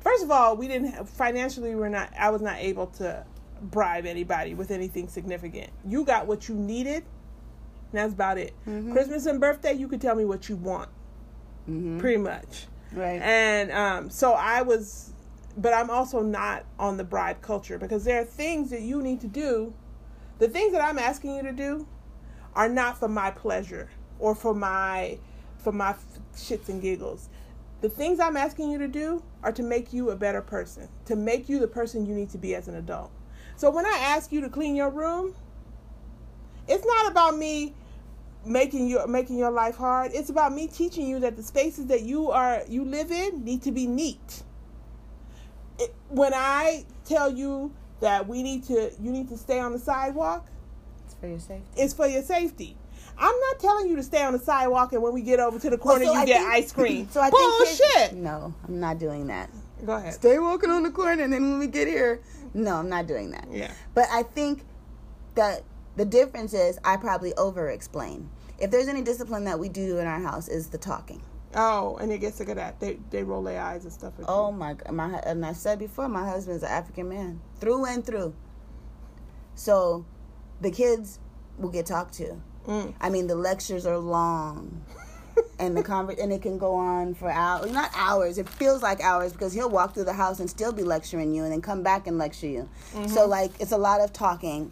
[0.00, 1.74] first of all, we didn't have, financially.
[1.74, 2.10] We're not.
[2.18, 3.24] I was not able to
[3.60, 5.70] bribe anybody with anything significant.
[5.86, 7.04] You got what you needed.
[7.90, 8.54] And that's about it.
[8.66, 8.92] Mm-hmm.
[8.92, 10.90] Christmas and birthday, you could tell me what you want,
[11.68, 11.98] Mm-hmm.
[11.98, 12.66] pretty much.
[12.92, 13.20] Right.
[13.20, 15.12] And um, so I was,
[15.56, 19.20] but I'm also not on the bribe culture because there are things that you need
[19.22, 19.74] to do.
[20.38, 21.86] The things that I'm asking you to do
[22.54, 25.18] are not for my pleasure or for my
[25.58, 25.94] for my
[26.34, 27.28] shits and giggles.
[27.80, 31.14] The things I'm asking you to do are to make you a better person, to
[31.16, 33.10] make you the person you need to be as an adult.
[33.56, 35.34] So when I ask you to clean your room,
[36.66, 37.74] it's not about me
[38.44, 40.12] making your making your life hard.
[40.14, 43.62] It's about me teaching you that the spaces that you are you live in need
[43.62, 44.42] to be neat.
[45.78, 49.78] It, when I tell you that we need to you need to stay on the
[49.78, 50.46] sidewalk,
[51.04, 51.64] It's for your safety.
[51.76, 52.76] it's for your safety.
[53.18, 55.70] I'm not telling you to stay on the sidewalk and when we get over to
[55.70, 57.08] the corner so you I get think- ice cream.
[57.12, 58.12] So I think Bullshit.
[58.14, 59.50] no, I'm not doing that.
[59.84, 60.14] Go ahead.
[60.14, 62.20] Stay walking on the corner, and then when we get here,
[62.54, 63.46] no, I'm not doing that.
[63.50, 63.70] Yeah.
[63.94, 64.64] But I think
[65.36, 65.62] that
[65.96, 68.28] the difference is I probably over explain.
[68.58, 71.22] If there's any discipline that we do in our house is the talking.
[71.54, 72.78] Oh, and they get sick of that.
[72.80, 74.14] They they roll their eyes and stuff.
[74.18, 77.84] At Oh my god, my and I said before, my husband's an African man through
[77.86, 78.34] and through.
[79.54, 80.04] So,
[80.60, 81.18] the kids
[81.56, 82.40] will get talked to.
[82.68, 82.92] Mm.
[83.00, 84.84] I mean, the lectures are long,
[85.58, 87.72] and the conver- and it can go on for hours.
[87.72, 88.36] Not hours.
[88.36, 91.44] It feels like hours because he'll walk through the house and still be lecturing you,
[91.44, 92.68] and then come back and lecture you.
[93.06, 94.70] So like, it's a lot of talking,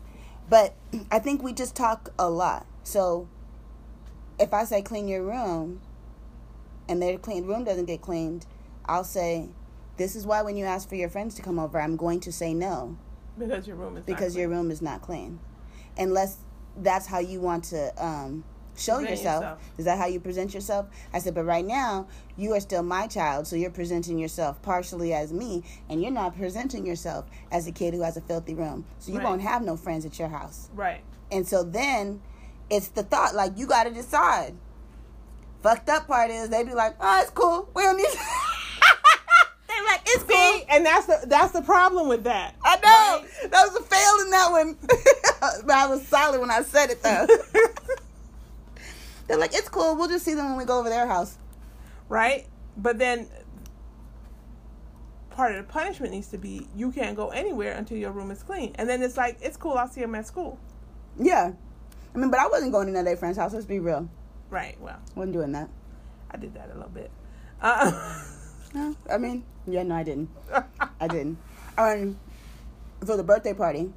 [0.50, 0.74] but
[1.10, 2.66] I think we just talk a lot.
[2.84, 3.28] So,
[4.38, 5.80] if I say clean your room,
[6.88, 8.44] and their clean room doesn't get cleaned,
[8.84, 9.48] I'll say,
[9.96, 12.32] "This is why when you ask for your friends to come over, I'm going to
[12.32, 12.98] say no."
[13.38, 15.40] Because your room is because your room is not clean
[15.98, 16.38] unless
[16.78, 18.44] that's how you want to um,
[18.76, 19.42] show yourself.
[19.42, 19.58] yourself.
[19.78, 23.06] is that how you present yourself i said but right now you are still my
[23.06, 27.72] child so you're presenting yourself partially as me and you're not presenting yourself as a
[27.72, 29.24] kid who has a filthy room so you Right.
[29.24, 31.00] won't have no friends at your house right.
[31.32, 32.20] and so then
[32.68, 34.54] it's the thought like you got to decide
[35.62, 38.06] fucked up part is they be like oh it's cool we don't need
[40.04, 42.54] it's cool and that's the that's the problem with that.
[42.62, 43.48] I know.
[43.48, 44.76] That was a fail in that one.
[45.66, 47.26] but I was solid when I said it though.
[49.26, 49.96] They're like, it's cool.
[49.96, 51.36] We'll just see them when we go over their house.
[52.08, 52.46] right?
[52.76, 53.28] But then
[55.30, 58.42] part of the punishment needs to be you can't go anywhere until your room is
[58.42, 58.72] clean.
[58.76, 60.58] And then it's like, it's cool, I'll see them at school.
[61.18, 61.52] Yeah.
[62.14, 63.52] I mean, but I wasn't going to their friend's house.
[63.52, 64.08] Let's be real.
[64.48, 65.68] Right, well, wasn't doing that.
[66.30, 67.10] I did that a little bit.
[67.60, 68.22] Uh,
[68.74, 70.30] No, I mean, yeah, no, I didn't.
[71.00, 71.38] I didn't.
[71.78, 72.18] Um,
[73.04, 73.92] for the birthday party.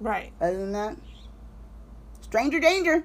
[0.00, 0.32] right.
[0.40, 0.96] Other than that,
[2.20, 3.04] stranger danger.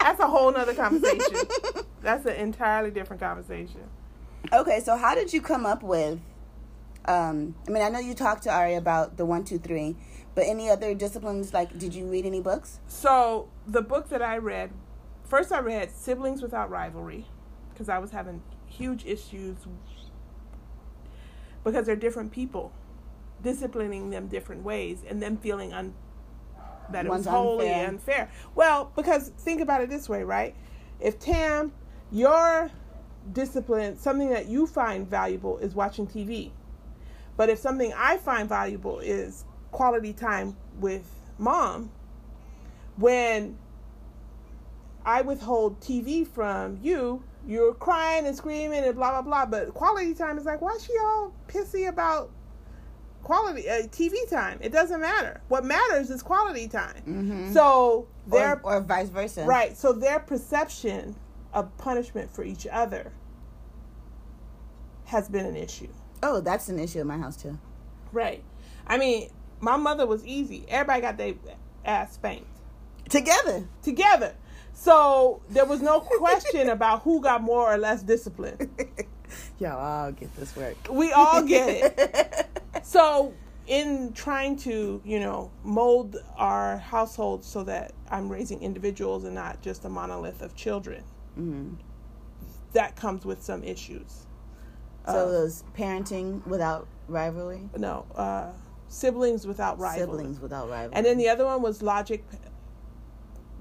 [0.00, 1.46] That's a whole nother conversation.
[2.02, 3.82] That's an entirely different conversation.
[4.52, 6.18] Okay, so how did you come up with?
[7.04, 9.96] Um, I mean, I know you talked to Ari about the one, two, three,
[10.34, 11.54] but any other disciplines?
[11.54, 12.80] Like, did you read any books?
[12.88, 14.70] So the book that I read,
[15.24, 17.26] first I read Siblings Without Rivalry,
[17.72, 19.56] because I was having huge issues
[21.64, 22.72] because they're different people,
[23.42, 25.94] disciplining them different ways, and them feeling un-
[26.90, 27.88] that it was One's wholly unfair.
[27.88, 28.30] unfair.
[28.54, 30.54] Well, because think about it this way, right?
[31.00, 31.72] If Tam,
[32.10, 32.70] your
[33.32, 36.50] discipline, something that you find valuable is watching TV.
[37.36, 41.08] But if something I find valuable is quality time with
[41.38, 41.90] mom,
[42.96, 43.56] when
[45.04, 49.46] I withhold TV from you, you're crying and screaming and blah blah blah.
[49.46, 52.30] But quality time is like, why is she all pissy about
[53.22, 54.58] quality uh, TV time?
[54.60, 55.40] It doesn't matter.
[55.48, 57.02] What matters is quality time.
[57.06, 57.52] Mm-hmm.
[57.52, 59.44] So their or, or vice versa.
[59.44, 59.76] right.
[59.76, 61.16] So their perception
[61.52, 63.12] of punishment for each other
[65.06, 65.88] has been an issue.
[66.22, 67.58] Oh, that's an issue in my house too.
[68.12, 68.42] Right.
[68.86, 70.64] I mean, my mother was easy.
[70.68, 71.34] Everybody got their
[71.84, 72.46] ass spanked
[73.08, 73.66] Together.
[73.82, 74.34] together.
[74.74, 78.70] So there was no question about who got more or less discipline.
[79.58, 80.76] Y'all all get this work.
[80.90, 82.46] We all get it.
[82.84, 83.32] So
[83.68, 89.62] in trying to, you know, mold our household so that I'm raising individuals and not
[89.62, 91.04] just a monolith of children,
[91.38, 91.76] Mhm.
[92.72, 94.26] that comes with some issues.
[95.06, 98.46] So Uh, was parenting without rivalry, no, uh,
[98.88, 100.00] siblings without rivalry.
[100.18, 100.96] siblings without rivalry.
[100.96, 102.24] And then the other one was logic,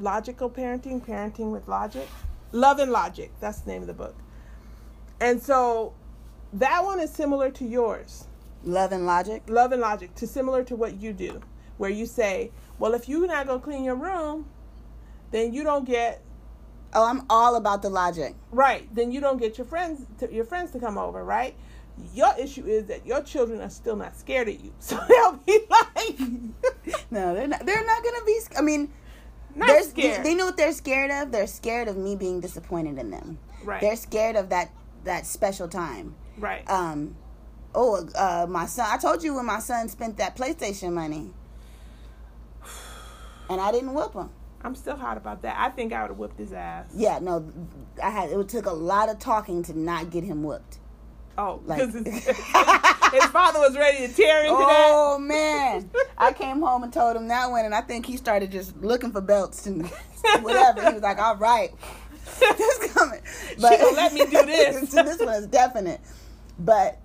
[0.01, 2.07] logical parenting, parenting with logic,
[2.51, 3.31] love and logic.
[3.39, 4.15] That's the name of the book.
[5.19, 5.93] And so
[6.53, 8.27] that one is similar to yours.
[8.63, 9.43] Love and logic.
[9.47, 11.41] Love and logic, to similar to what you do,
[11.77, 14.47] where you say, well, if you're not gonna clean your room,
[15.31, 16.21] then you don't get
[16.93, 18.35] Oh, I'm all about the logic.
[18.51, 18.93] right.
[18.93, 21.55] Then you don't get your friends to, your friends to come over, right?
[22.13, 25.59] Your issue is that your children are still not scared of you, so they'll be
[25.69, 26.19] like,
[27.11, 27.65] No, they're not.
[27.65, 28.39] They're not gonna be.
[28.57, 28.91] I mean,
[29.55, 30.19] not they're scared.
[30.19, 31.31] They, they know what they're scared of.
[31.31, 33.39] They're scared of me being disappointed in them.
[33.63, 34.71] right, They're scared of that
[35.03, 36.15] that special time.
[36.37, 36.67] right.
[36.69, 37.15] Um,
[37.73, 38.87] oh, uh, my son.
[38.89, 41.33] I told you when my son spent that PlayStation money,
[43.49, 44.29] and I didn't whoop him.
[44.63, 45.55] I'm still hot about that.
[45.57, 46.85] I think I would have whipped his ass.
[46.95, 47.51] Yeah, no,
[48.01, 48.29] I had.
[48.29, 50.77] It took a lot of talking to not get him whooped.
[51.37, 51.79] Oh, Like-
[53.11, 57.27] his, father was ready to tear into Oh man, I came home and told him
[57.27, 59.87] that one, and I think he started just looking for belts and
[60.41, 60.85] whatever.
[60.85, 61.71] He was like, "All right,
[62.39, 63.21] this coming."
[63.59, 64.91] gonna let me do this.
[64.91, 66.01] this one is definite.
[66.59, 66.99] But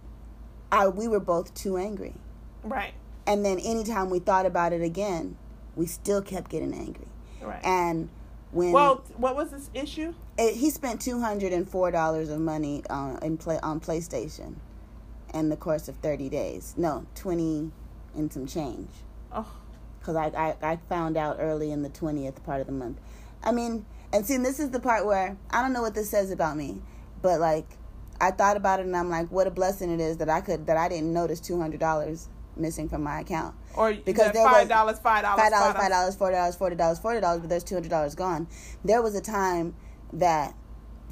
[0.70, 2.14] I, we were both too angry.
[2.62, 2.94] Right,
[3.26, 5.36] and then anytime we thought about it again,
[5.74, 7.06] we still kept getting angry.
[7.40, 7.64] right.
[7.64, 8.08] And
[8.52, 10.14] when well, what was this issue?
[10.38, 14.56] it, he spent two hundred and four dollars of money uh, in play on PlayStation,
[15.34, 16.74] in the course of thirty days.
[16.76, 17.70] No, twenty
[18.14, 18.88] and some change.
[19.32, 19.46] Oh,
[19.98, 20.26] because I,
[20.62, 22.98] I, I found out early in the 20th part of the month.
[23.42, 26.30] I mean, and see, this is the part where I don't know what this says
[26.30, 26.80] about me,
[27.20, 27.66] but like,
[28.20, 30.66] I thought about it and I'm like, what a blessing it is that I could,
[30.68, 33.54] that I didn't notice $200 missing from my account.
[33.76, 36.76] or Because there five was- dollars, five dollars, Five dollars, five dollars, forty dollars, forty
[36.76, 38.46] dollars, forty dollars, but there's two hundred dollars gone.
[38.84, 39.74] There was a time
[40.14, 40.54] that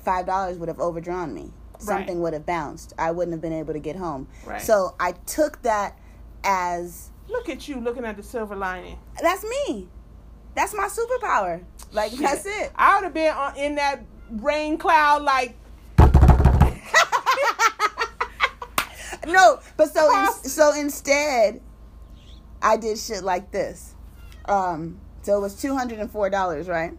[0.03, 1.53] five dollars would have overdrawn me.
[1.78, 2.92] Something would have bounced.
[2.98, 4.28] I wouldn't have been able to get home.
[4.46, 4.62] Right.
[4.62, 5.98] So I took that
[6.44, 8.98] as Look at you looking at the silver lining.
[9.20, 9.88] that's me.
[10.54, 11.64] That's my superpower.
[11.92, 12.20] Like Shit.
[12.20, 12.70] that's it.
[12.76, 15.56] I would have been on, in that rain cloud like
[19.26, 21.60] No, but so in, so instead,
[22.60, 23.94] I did shit like this.
[24.44, 26.92] Um, so it was two hundred and four dollars, right?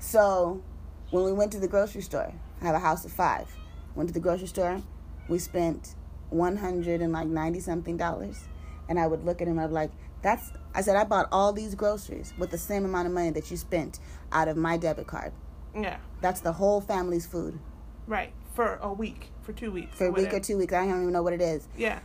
[0.00, 0.62] So
[1.10, 3.46] when we went to the grocery store, I have a house of five.
[3.94, 4.82] Went to the grocery store,
[5.28, 5.94] we spent
[6.30, 8.44] one hundred and like ninety something dollars,
[8.88, 9.58] and I would look at him.
[9.58, 9.90] I'd be like,
[10.22, 13.50] "That's." I said, "I bought all these groceries with the same amount of money that
[13.50, 14.00] you spent
[14.32, 15.32] out of my debit card.
[15.74, 17.58] yeah, That's the whole family's food
[18.06, 20.72] right for a week, for two weeks, for a week or two weeks.
[20.72, 22.00] I don't even know what it is." Yeah,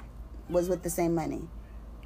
[0.50, 1.48] was with the same money.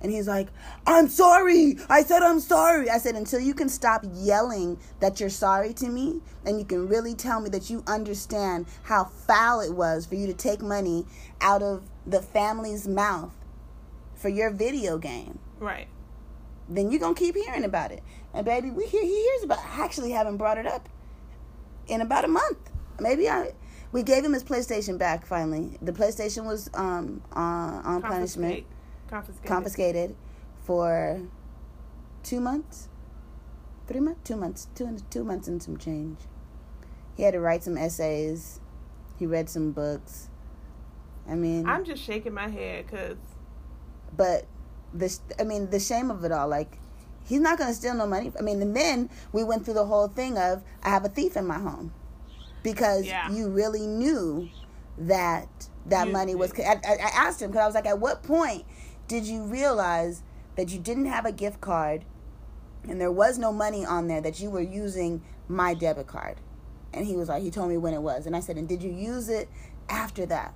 [0.04, 0.50] And he's like,
[0.86, 1.78] I'm sorry.
[1.90, 2.90] I said I'm sorry.
[2.90, 6.90] I said, until you can stop yelling that you're sorry to me and you can
[6.90, 11.06] really tell me that you understand how foul it was for you to take money
[11.40, 13.34] out of the family's mouth
[14.16, 15.88] for your video game, right.
[16.70, 18.04] then you're going to keep hearing about it.
[18.34, 20.90] And baby, we hear, he hears about I actually haven't brought it up
[21.88, 22.58] in about a month.
[23.00, 23.54] Maybe I.
[23.92, 25.78] We gave him his PlayStation back finally.
[25.82, 28.66] The PlayStation was um, on, on punishment.
[29.14, 29.48] Confiscated.
[29.48, 30.16] confiscated
[30.66, 31.22] for
[32.24, 32.90] two months,
[33.88, 36.18] three months, two months, two and two months and some change.
[37.16, 38.60] He had to write some essays.
[39.20, 40.30] He read some books.
[41.30, 43.18] I mean, I'm just shaking my head because
[44.18, 44.46] but
[44.94, 46.80] the I mean the shame of it all, like
[47.24, 48.32] he's not gonna steal no money.
[48.38, 51.38] I mean, and then we went through the whole thing of I have a thief
[51.38, 51.94] in my home
[52.64, 53.30] because Yeah.
[53.32, 54.50] you really knew
[54.98, 55.48] that
[55.86, 56.52] that You- money was.
[56.60, 58.66] I I asked him because I was like, at what point
[59.14, 60.24] did you realize
[60.56, 62.04] that you didn't have a gift card
[62.90, 66.38] and there was no money on there that you were using my debit card?
[66.92, 68.82] And he was like, he told me when it was, and I said, and did
[68.82, 69.50] you use it
[69.88, 70.56] after that?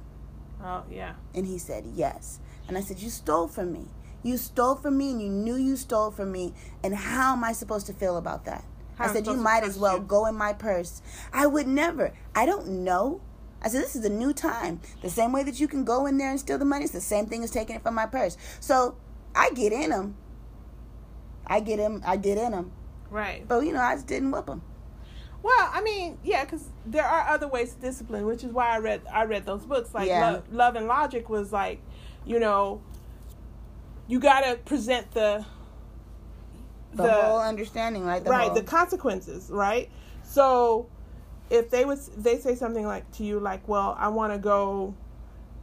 [0.64, 2.40] oh yeah, And he said, Yes.
[2.68, 3.90] And I said, You stole from me.
[4.24, 6.56] You stole from me and you knew you stole from me.
[6.84, 8.66] And how am I supposed to feel about that?
[8.96, 11.04] How I said, You might as well you?" go in my purse.
[11.32, 12.12] I would never.
[12.34, 13.22] I don't know.
[13.62, 14.80] I said, This is a new time.
[15.02, 17.02] The same way that you can go in there and steal the money, it's the
[17.02, 18.38] same thing as taking it from my purse.
[18.60, 18.98] So
[19.36, 20.16] I get in them.
[21.46, 22.02] I get him.
[22.06, 22.72] I get in them.
[23.10, 23.48] right.
[23.48, 24.62] But, you know, I just didn't whip him.
[25.44, 28.80] Well, I mean, yeah, because there are other ways to discipline, which is why I
[28.80, 29.94] read I read those books.
[29.94, 30.32] Like Yeah.
[30.32, 31.80] Lo- Love and Logic was like,
[32.26, 32.82] you know,
[34.08, 35.46] you got to present the
[36.94, 38.24] The, whole understanding, right?
[38.24, 39.90] The right whole- the consequences, right?
[40.24, 40.88] So
[41.50, 44.96] if they would they say something like to you like, well, I want to go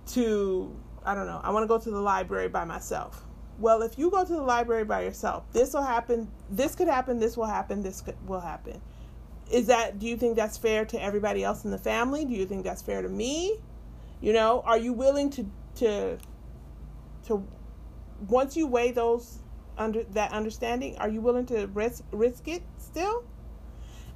[0.09, 3.25] to I don't know, I want to go to the library by myself.
[3.59, 7.19] Well, if you go to the library by yourself, this will happen, this could happen,
[7.19, 8.81] this will happen, this could, will happen.
[9.51, 12.25] Is that do you think that's fair to everybody else in the family?
[12.25, 13.59] Do you think that's fair to me?
[14.21, 16.19] You know, are you willing to to
[17.27, 17.47] to
[18.29, 19.41] once you weigh those
[19.77, 23.25] under that understanding, are you willing to risk risk it still?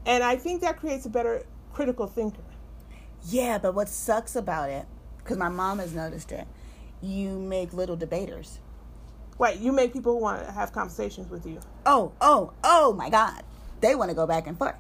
[0.06, 1.44] And I think that creates a better
[1.78, 2.42] critical thinker.
[3.28, 4.84] Yeah, but what sucks about it,
[5.18, 6.44] because my mom has noticed it,
[7.00, 8.58] you make little debaters.
[9.38, 11.60] Wait, you make people who want to have conversations with you.
[11.86, 13.44] Oh, oh, oh my God.
[13.80, 14.74] They want to go back and forth.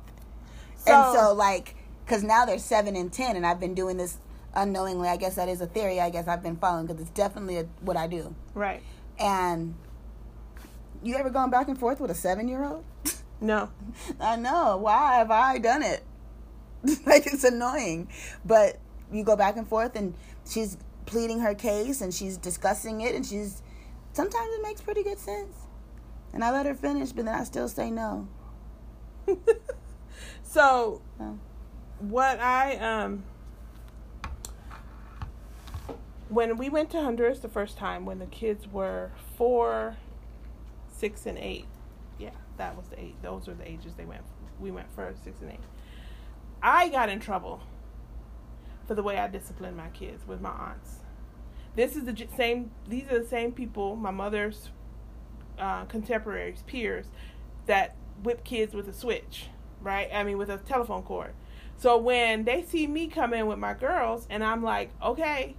[0.74, 4.18] So- and so, like, because now they're seven and 10, and I've been doing this
[4.52, 5.08] unknowingly.
[5.08, 7.66] I guess that is a theory I guess I've been following because it's definitely a,
[7.80, 8.34] what I do.
[8.54, 8.82] Right.
[9.20, 9.76] And
[11.04, 12.82] you ever gone back and forth with a seven year old?
[13.40, 13.70] No.
[14.20, 14.78] I know.
[14.78, 16.02] Why have I done it?
[17.06, 18.08] like it's annoying.
[18.44, 18.78] But
[19.12, 20.14] you go back and forth and
[20.48, 23.62] she's pleading her case and she's discussing it and she's
[24.12, 25.56] sometimes it makes pretty good sense.
[26.32, 28.28] And I let her finish, but then I still say no.
[30.42, 31.02] So,
[31.98, 33.24] what I um
[36.30, 39.96] when we went to Honduras the first time, when the kids were four,
[40.90, 41.66] six, and eight,
[42.18, 43.22] yeah, that was the eight.
[43.22, 44.22] Those were the ages they went.
[44.58, 45.60] We went for six and eight.
[46.62, 47.60] I got in trouble
[48.86, 51.00] for the way I disciplined my kids with my aunts.
[51.76, 52.70] This is the same.
[52.88, 54.70] These are the same people, my mother's
[55.58, 57.06] uh, contemporaries, peers,
[57.66, 59.46] that whip kids with a switch,
[59.80, 60.08] right?
[60.12, 61.34] I mean, with a telephone cord.
[61.76, 65.54] So when they see me come in with my girls, and I'm like, okay,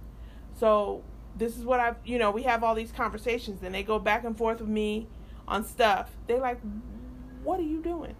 [0.54, 1.02] so
[1.36, 4.24] this is what I've, you know, we have all these conversations, and they go back
[4.24, 5.08] and forth with me
[5.48, 6.10] on stuff.
[6.26, 6.60] They like,
[7.42, 8.16] what are you doing?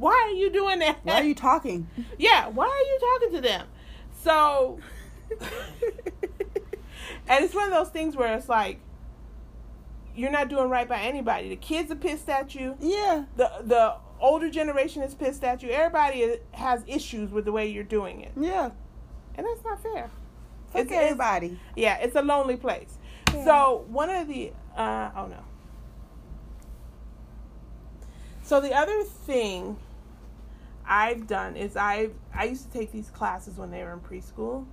[0.00, 0.98] Why are you doing that?
[1.02, 1.88] Why are you talking?
[2.18, 3.66] Yeah, why are you talking to them?
[4.22, 4.78] So,
[7.28, 8.80] and it's one of those things where it's like,
[10.16, 11.48] you're not doing right by anybody.
[11.48, 12.76] The kids are pissed at you.
[12.80, 13.24] yeah.
[13.36, 15.70] The the older generation is pissed at you.
[15.70, 18.70] Everybody has issues with the way you're doing it, Yeah.
[19.36, 20.10] and that's not fair.
[20.72, 21.58] Fuck It's- it's- everybody.
[21.76, 22.98] Yeah, it's a lonely place.
[23.32, 23.44] Yeah.
[23.44, 25.42] So one of the uh, oh no.
[28.42, 29.76] So the other thing
[30.90, 34.66] I've done is I've I used to take these classes when they were in preschool.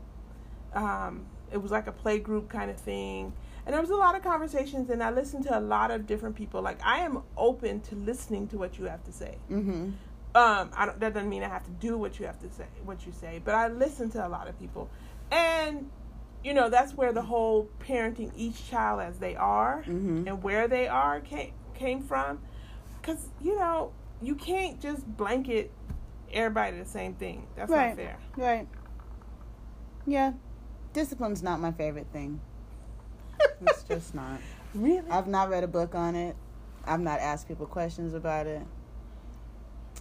[0.74, 3.32] Um, it was like a play group kind of thing,
[3.66, 6.36] and there was a lot of conversations, and I listened to a lot of different
[6.36, 6.62] people.
[6.62, 9.38] Like I am open to listening to what you have to say.
[9.50, 9.92] Mm-hmm.
[10.36, 12.66] Um, I don't, that doesn't mean I have to do what you have to say,
[12.84, 14.90] what you say, but I listen to a lot of people,
[15.32, 15.90] and
[16.44, 20.28] you know that's where the whole parenting each child as they are Mhm.
[20.28, 22.40] and where they are came came from,
[23.00, 25.72] because you know you can't just blanket
[26.32, 27.48] everybody the same thing.
[27.56, 27.90] That's Right.
[27.90, 28.18] not fair.
[28.36, 28.68] Right.
[30.06, 30.34] Yeah.
[30.94, 32.40] Discipline's not my favorite thing.
[33.62, 34.40] It's just not.
[34.76, 35.10] Really?
[35.10, 36.36] I've not read a book on it.
[36.86, 38.62] I've not asked people questions about it.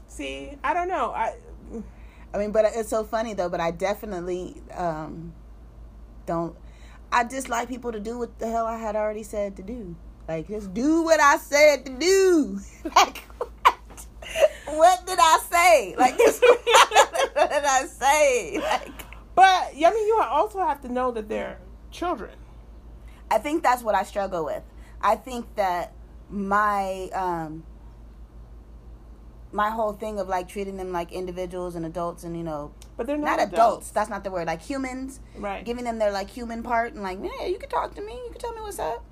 [0.08, 1.12] See, I don't know.
[1.12, 1.34] I
[2.34, 3.48] I mean, but it's so funny though.
[3.48, 5.32] But I definitely um,
[6.26, 6.54] don't.
[7.12, 9.94] I dislike people to do what the hell I had already said to do.
[10.28, 12.60] Like, just do what I said to do.
[12.96, 13.22] like,
[14.76, 15.06] what?
[15.06, 15.94] Did I say?
[15.96, 16.18] Like,
[17.34, 18.58] what did I say?
[18.58, 18.92] Like,
[19.34, 21.58] but I mean, you also have to know that they're
[21.90, 22.32] children.
[23.30, 24.62] I think that's what I struggle with.
[25.00, 25.92] I think that
[26.30, 27.64] my um
[29.52, 33.06] my whole thing of like treating them like individuals and adults and you know But
[33.06, 33.90] they're not not, adults.
[33.90, 34.46] That's not the word.
[34.46, 35.64] Like humans, Right.
[35.64, 38.12] giving them their like human part and like, yeah, you can talk to me.
[38.12, 39.04] You can tell me what's up.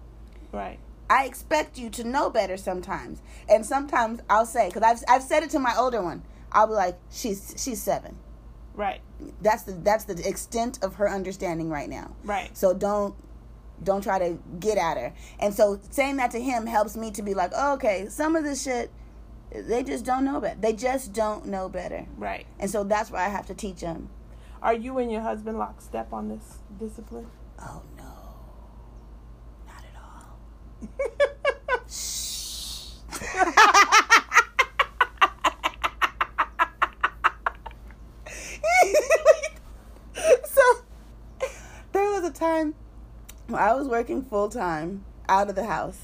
[0.53, 0.79] Right.
[1.15, 5.45] I expect you to know better sometimes, and sometimes I'll say because I've I've said
[5.45, 6.25] it to my older one.
[6.51, 8.17] I'll be like, she's she's seven.
[8.75, 9.01] Right.
[9.41, 12.17] That's the that's the extent of her understanding right now.
[12.25, 12.57] Right.
[12.57, 13.15] So don't
[13.83, 15.13] don't try to get at her.
[15.39, 18.43] And so saying that to him helps me to be like, oh, okay, some of
[18.43, 18.91] this shit
[19.55, 20.59] they just don't know better.
[20.61, 22.07] They just don't know better.
[22.17, 22.45] Right.
[22.59, 24.11] And so that's why I have to teach them.
[24.61, 27.29] Are you and your husband lockstep on this discipline?
[27.61, 28.03] Oh no.
[29.67, 30.39] Not at all.
[31.87, 32.53] so
[41.93, 42.75] there was a time
[43.47, 46.01] when I was working full time out of the house,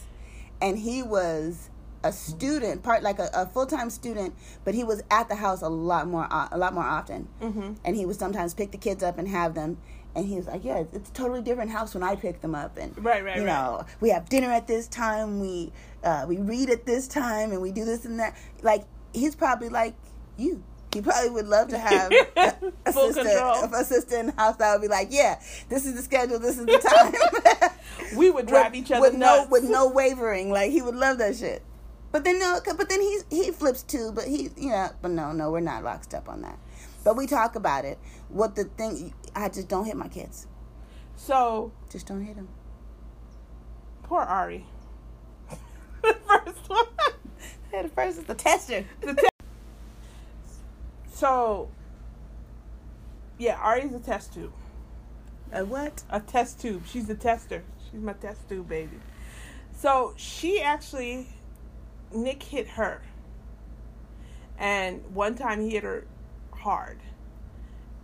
[0.61, 1.71] and he was
[2.03, 4.35] a student, part like a, a full time student,
[4.65, 7.75] but he was at the house a lot more a lot more often, mm-hmm.
[7.85, 9.79] and he would sometimes pick the kids up and have them.
[10.15, 12.77] And he was like, "Yeah, it's a totally different house when I pick them up."
[12.79, 13.53] And Right, right, you right.
[13.53, 15.39] know, we have dinner at this time.
[15.41, 18.37] We uh, we read at this time, and we do this and that.
[18.63, 19.95] Like he's probably like
[20.37, 20.63] you.
[20.93, 22.55] He probably would love to have a,
[22.87, 23.73] a Full sister, control.
[23.75, 25.39] a sister in the house that would be like, "Yeah,
[25.69, 26.41] this is the schedule.
[26.41, 26.79] This is the
[27.63, 27.71] time."
[28.17, 29.45] We would drive with, each other with nuts.
[29.45, 30.51] no with no wavering.
[30.51, 31.63] Like he would love that shit.
[32.13, 34.11] But then no, but then he he flips too.
[34.13, 36.59] But he, you know, but no, no, we're not lockstep on that.
[37.05, 37.99] But we talk about it.
[38.29, 39.13] What the thing?
[39.35, 40.47] I just don't hit my kids.
[41.17, 42.49] So Just don't hit them.
[44.03, 44.65] poor Ari.
[46.03, 46.87] the first one.
[47.73, 48.85] The first is the tester.
[49.01, 49.29] The te-
[51.13, 51.71] So,
[53.39, 54.53] yeah, Ari's a test tube.
[55.53, 56.03] A what?
[56.11, 56.83] A test tube.
[56.87, 57.63] She's a tester.
[57.91, 58.99] She's my test tube baby.
[59.79, 61.29] So she actually,
[62.13, 63.03] Nick hit her.
[64.59, 66.07] And one time he hit her
[66.61, 66.99] hard.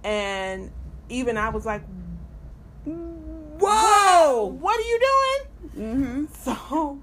[0.05, 0.71] And
[1.09, 1.83] even I was like,
[3.59, 4.45] Whoa!
[4.61, 5.95] What are you doing?
[5.95, 6.25] Mm-hmm.
[6.45, 6.99] So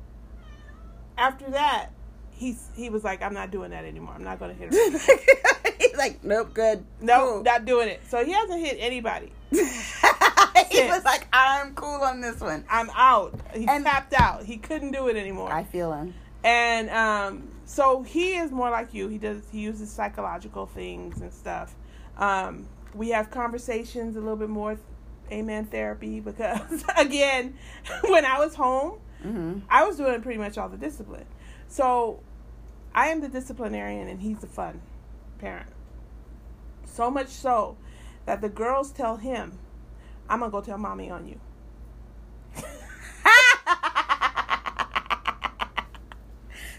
[1.17, 1.89] after that,
[2.31, 4.13] he's he was like, I'm not doing that anymore.
[4.15, 5.17] I'm not gonna hit her.
[5.79, 6.83] He's like, nope, good.
[7.01, 7.43] no, Cool.
[7.43, 8.01] not doing it.
[8.07, 9.31] So he hasn't hit anybody.
[9.51, 12.63] he was like, I'm cool on this one.
[12.69, 13.37] I'm out.
[13.53, 14.43] He And- tapped out.
[14.45, 15.51] He couldn't do it anymore.
[15.51, 16.13] I feel him.
[16.43, 19.07] And um, so he is more like you.
[19.07, 19.43] He does.
[19.51, 21.75] He uses psychological things and stuff.
[22.17, 24.77] Um, we have conversations a little bit more,
[25.31, 27.55] amen therapy because again,
[28.07, 29.59] when I was home, Mm-hmm.
[29.69, 31.25] I was doing pretty much all the discipline.
[31.69, 32.19] So
[32.93, 34.81] I am the disciplinarian and he's the fun
[35.39, 35.69] parent.
[36.83, 37.77] So much so
[38.25, 39.57] that the girls tell him,
[40.29, 41.39] "I'm gonna go tell mommy on you."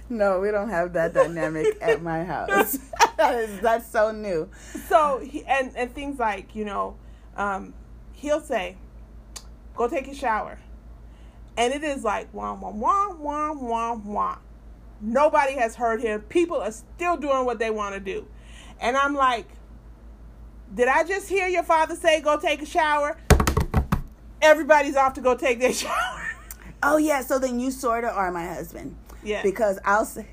[0.09, 2.78] No, we don't have that dynamic at my house.
[3.16, 4.50] that is so new.
[4.88, 6.96] so he, and and things like you know
[7.36, 7.72] um
[8.12, 8.76] he'll say
[9.74, 10.59] go take a shower.
[11.57, 14.38] And it is like wah wah wah wah wah wah.
[15.00, 16.20] Nobody has heard him.
[16.22, 18.26] People are still doing what they want to do.
[18.80, 19.48] And i'm like
[20.74, 23.16] did i just hear your father say go take a shower?
[24.42, 26.30] Everybody's off to go take their shower.
[26.82, 30.26] Oh yeah, so then you sort of are my husband yeah because I'll say,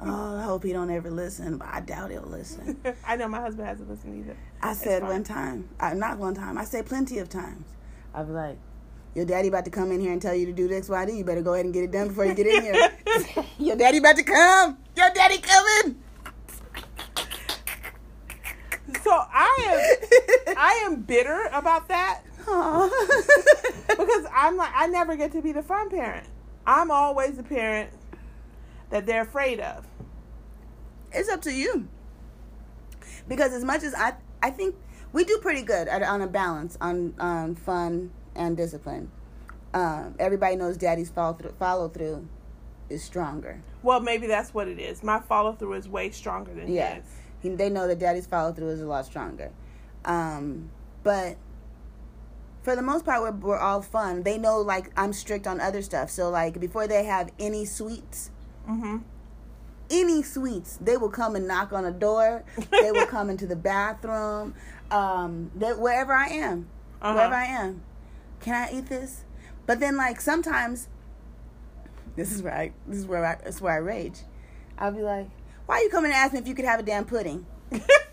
[0.00, 2.80] "Oh, I hope he don't ever listen," but I doubt he'll listen.
[3.06, 6.56] i know my husband hasn't listened either I said one time, I, not one time.
[6.58, 7.64] I said plenty of times.
[8.14, 8.58] I was like,
[9.14, 11.04] "Your daddy about to come in here and tell you to do the X, Y,
[11.06, 11.12] D.
[11.12, 12.90] You better go ahead and get it done before you get in here."
[13.58, 14.78] Your daddy about to come.
[14.96, 15.98] Your daddy coming.
[19.02, 19.96] so i
[20.46, 22.20] am i am bitter about that
[23.88, 26.26] because I'm like I never get to be the fun parent.
[26.66, 27.90] I'm always the parent
[28.92, 29.86] that they're afraid of.
[31.12, 31.88] it's up to you.
[33.26, 34.12] Because as much as I,
[34.42, 34.76] I think
[35.12, 39.10] we do pretty good at, on a balance on fun and discipline.
[39.74, 42.28] Um, everybody knows daddy's follow through, follow through
[42.90, 43.62] is stronger.
[43.82, 45.02] Well, maybe that's what it is.
[45.02, 47.00] My follow through is way stronger than Yeah,
[47.40, 49.50] he, they know that daddy's follow through is a lot stronger.
[50.04, 50.70] Um,
[51.02, 51.38] but
[52.62, 54.22] for the most part, we're, we're all fun.
[54.22, 56.10] They know like I'm strict on other stuff.
[56.10, 58.30] So like before they have any sweets,
[58.68, 58.98] Mm-hmm.
[59.90, 62.44] any sweets, they will come and knock on a door.
[62.70, 64.54] they will come into the bathroom.
[64.90, 66.68] Um, they, wherever I am,
[67.00, 67.14] Uh-huh.
[67.14, 67.82] wherever I am,
[68.40, 69.24] can I eat this?
[69.66, 70.88] But then like sometimes,
[72.16, 74.20] this is where I this is where I this is where I rage.
[74.78, 75.28] I'll be like,
[75.66, 77.46] why are you coming to ask me if you could have a damn pudding?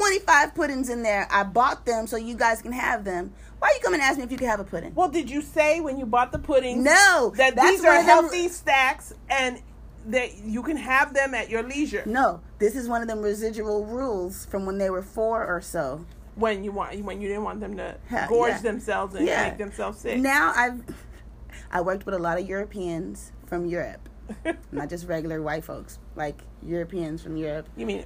[0.00, 1.26] It's 25 puddings in there.
[1.30, 3.32] I bought them so you guys can have them.
[3.58, 4.94] Why are you coming to ask me if you can have a pudding?
[4.94, 8.06] well, did you say when you bought the pudding No, that these are of them-
[8.06, 9.60] healthy stacks and
[10.06, 13.84] that you can have them at your leisure No, this is one of them residual
[13.84, 16.04] rules from when they were four or so.
[16.36, 17.96] when you want when you didn't want them to
[18.28, 18.58] gorge yeah.
[18.60, 19.48] themselves and Yeah.
[19.48, 20.18] make themselves sick.
[20.20, 20.82] Now I've
[21.72, 24.08] I worked with a lot of Europeans from Europe,
[24.72, 27.68] not just regular white folks, like Europeans from Europe.
[27.76, 28.04] you mean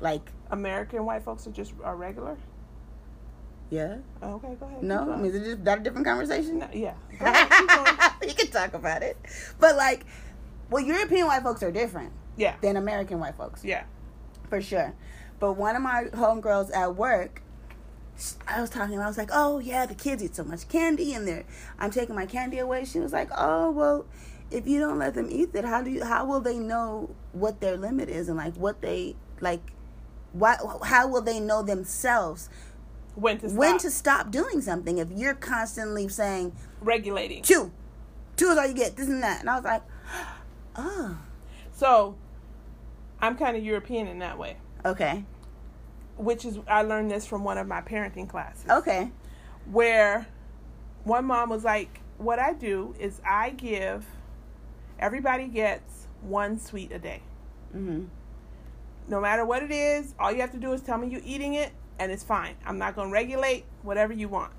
[0.00, 2.36] Like, American white folks are just are regular?
[3.70, 4.82] yeah, Oh, okay, go ahead.
[4.82, 6.58] no, I mean, is it just that a different conversation?
[6.58, 6.94] No, yeah.
[7.20, 9.16] Ahead, you can talk about it,
[9.60, 10.04] but like,
[10.70, 12.56] well, European white folks are different yeah.
[12.62, 13.64] than American white folks.
[13.64, 13.84] Yeah.
[14.48, 14.94] for sure.
[15.38, 17.42] But one of my homegirls at work,
[18.48, 18.98] I was talking.
[18.98, 21.44] I was like, "Oh yeah, the kids eat so much candy, and they're
[21.78, 24.04] I'm taking my candy away." She was like, "Oh well,
[24.50, 26.04] if you don't let them eat it, how do you?
[26.04, 29.62] How will they know what their limit is and like what they like?
[30.32, 30.56] Why?
[30.84, 32.48] How will they know themselves
[33.14, 33.58] When to stop.
[33.58, 37.42] when to stop doing something if you're constantly saying regulating.
[37.42, 37.72] two,
[38.36, 39.82] two is all you get, this and that?" And I was like,
[40.76, 41.18] "Oh,
[41.72, 42.14] So,
[43.20, 45.24] I'm kind of European in that way, okay,
[46.16, 49.10] which is I learned this from one of my parenting classes, okay,
[49.70, 50.26] where
[51.04, 54.06] one mom was like, "What I do is I give
[54.98, 57.22] everybody gets one sweet a day,
[57.74, 58.04] mm-hmm.
[59.10, 60.14] No matter what it is.
[60.18, 62.54] All you have to do is tell me you're eating it, and it's fine.
[62.64, 64.52] I'm not going to regulate whatever you want."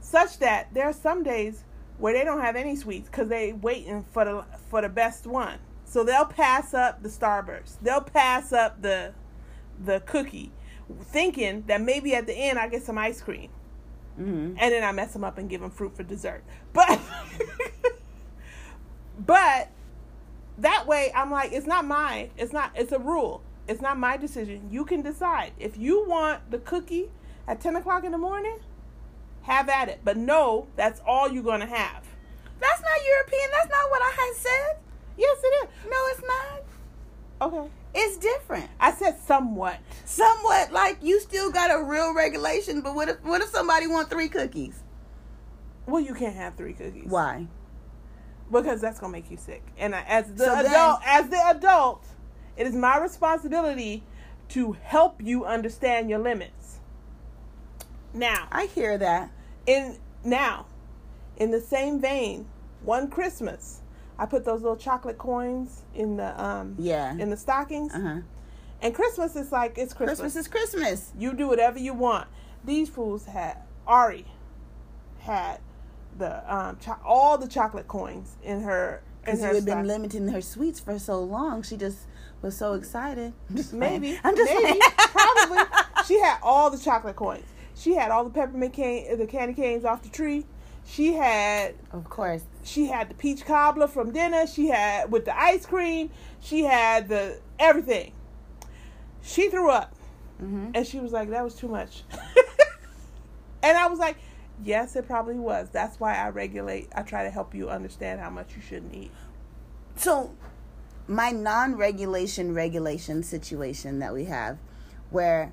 [0.00, 1.64] Such that there are some days
[1.98, 5.58] where they don't have any sweets because they waiting for the for the best one.
[5.84, 7.78] So they'll pass up the Starburst.
[7.80, 9.14] They'll pass up the
[9.82, 10.52] the cookie,
[11.00, 13.50] thinking that maybe at the end I get some ice cream,
[14.18, 14.56] Mm-hmm.
[14.58, 16.42] and then I mess them up and give them fruit for dessert.
[16.72, 17.00] But
[19.18, 19.70] but
[20.58, 22.30] that way I'm like, it's not mine.
[22.36, 22.72] It's not.
[22.74, 23.42] It's a rule.
[23.66, 24.68] It's not my decision.
[24.70, 25.52] You can decide.
[25.58, 27.10] If you want the cookie
[27.46, 28.58] at 10 o'clock in the morning,
[29.42, 30.00] have at it.
[30.04, 32.04] But no, that's all you're to have.
[32.60, 33.48] That's not European.
[33.52, 34.82] That's not what I had said.
[35.16, 35.90] Yes, it is.
[35.90, 36.62] No, it's not.
[37.40, 37.70] Okay.
[37.94, 38.68] It's different.
[38.80, 39.78] I said somewhat.
[40.04, 44.10] Somewhat like you still got a real regulation, but what if what if somebody want
[44.10, 44.82] three cookies?
[45.86, 47.06] Well, you can't have three cookies.
[47.06, 47.46] Why?
[48.50, 49.62] Because that's gonna make you sick.
[49.78, 52.04] And as the So then- adult, as the adult,
[52.56, 54.02] it is my responsibility
[54.50, 56.78] to help you understand your limits.
[58.14, 59.30] Now, I hear that.
[59.66, 60.64] in now,
[61.36, 62.46] in the same vein,
[62.82, 63.80] one Christmas,
[64.18, 67.12] I put those little chocolate coins in the um Yeah.
[67.12, 67.94] in the stockings.
[67.94, 68.20] Uh huh.
[68.80, 70.20] And Christmas is like it's Christmas.
[70.20, 71.12] Christmas is Christmas.
[71.18, 72.28] You do whatever you want.
[72.64, 74.24] These fools had Ari
[75.20, 75.60] had
[76.18, 80.40] the um cho- all the chocolate coins in her Because you had been limiting her
[80.40, 81.98] sweets for so long, she just
[82.42, 83.32] was so excited.
[83.54, 83.72] Just.
[83.72, 84.18] Maybe.
[84.24, 84.78] I'm just maybe.
[84.98, 85.58] Probably.
[86.06, 87.44] She had all the chocolate coins.
[87.74, 90.46] She had all the peppermint cane, the candy canes off the tree.
[90.84, 92.42] She had Of course.
[92.62, 94.46] she had the peach cobbler from dinner.
[94.46, 96.10] She had with the ice cream.
[96.40, 98.12] She had the everything.
[99.22, 99.94] She threw up,
[100.38, 102.04] hmm and she was like, "That was too much."
[103.62, 104.16] and I was like,
[104.64, 105.68] "Yes, it probably was.
[105.70, 106.88] That's why I regulate.
[106.94, 109.10] I try to help you understand how much you shouldn't eat."
[109.96, 110.34] So,
[111.06, 114.58] my non-regulation regulation situation that we have,
[115.10, 115.52] where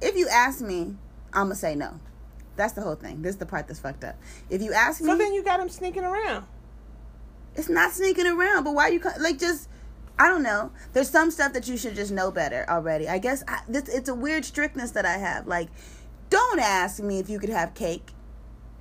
[0.00, 0.96] if you ask me,
[1.32, 2.00] I'm gonna say no.
[2.56, 3.22] That's the whole thing.
[3.22, 4.16] This is the part that's fucked up.
[4.48, 6.46] If you ask me, So then you got him sneaking around.
[7.54, 8.64] it's not sneaking around.
[8.64, 9.68] But why you like just?
[10.18, 10.72] I don't know.
[10.94, 13.06] There's some stuff that you should just know better already.
[13.08, 15.46] I guess I, this it's a weird strictness that I have.
[15.46, 15.68] Like,
[16.30, 18.12] don't ask me if you could have cake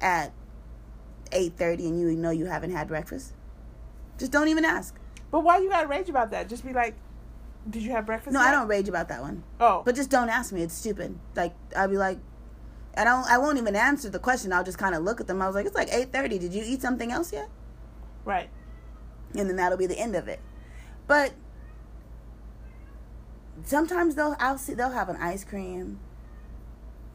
[0.05, 0.31] at
[1.31, 3.33] eight thirty and you know you haven't had breakfast.
[4.19, 4.95] Just don't even ask.
[5.31, 6.47] But why you gotta rage about that?
[6.47, 6.95] Just be like,
[7.69, 9.43] "Did you have breakfast?" No, yet?" I don't rage about that one.
[9.59, 10.61] Oh, But just don't ask me.
[10.61, 11.17] It's stupid.
[11.35, 12.19] Like I'll be like,
[12.93, 14.53] and I don't, I won't even answer the question.
[14.53, 15.41] I'll just kind of look at them.
[15.41, 16.37] I was like, it's like eight thirty.
[16.37, 17.49] Did you eat something else yet?
[18.23, 18.49] right.
[19.35, 20.39] And then that'll be the end of it.
[21.07, 21.33] But
[23.63, 25.99] sometimes they'll I'll see they'll have an ice cream,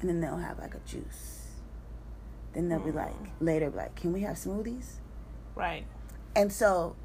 [0.01, 1.40] and then they'll have like a juice.
[2.53, 2.99] Then they'll be mm-hmm.
[2.99, 4.95] like later, be like, can we have smoothies?
[5.55, 5.85] Right.
[6.35, 6.97] And so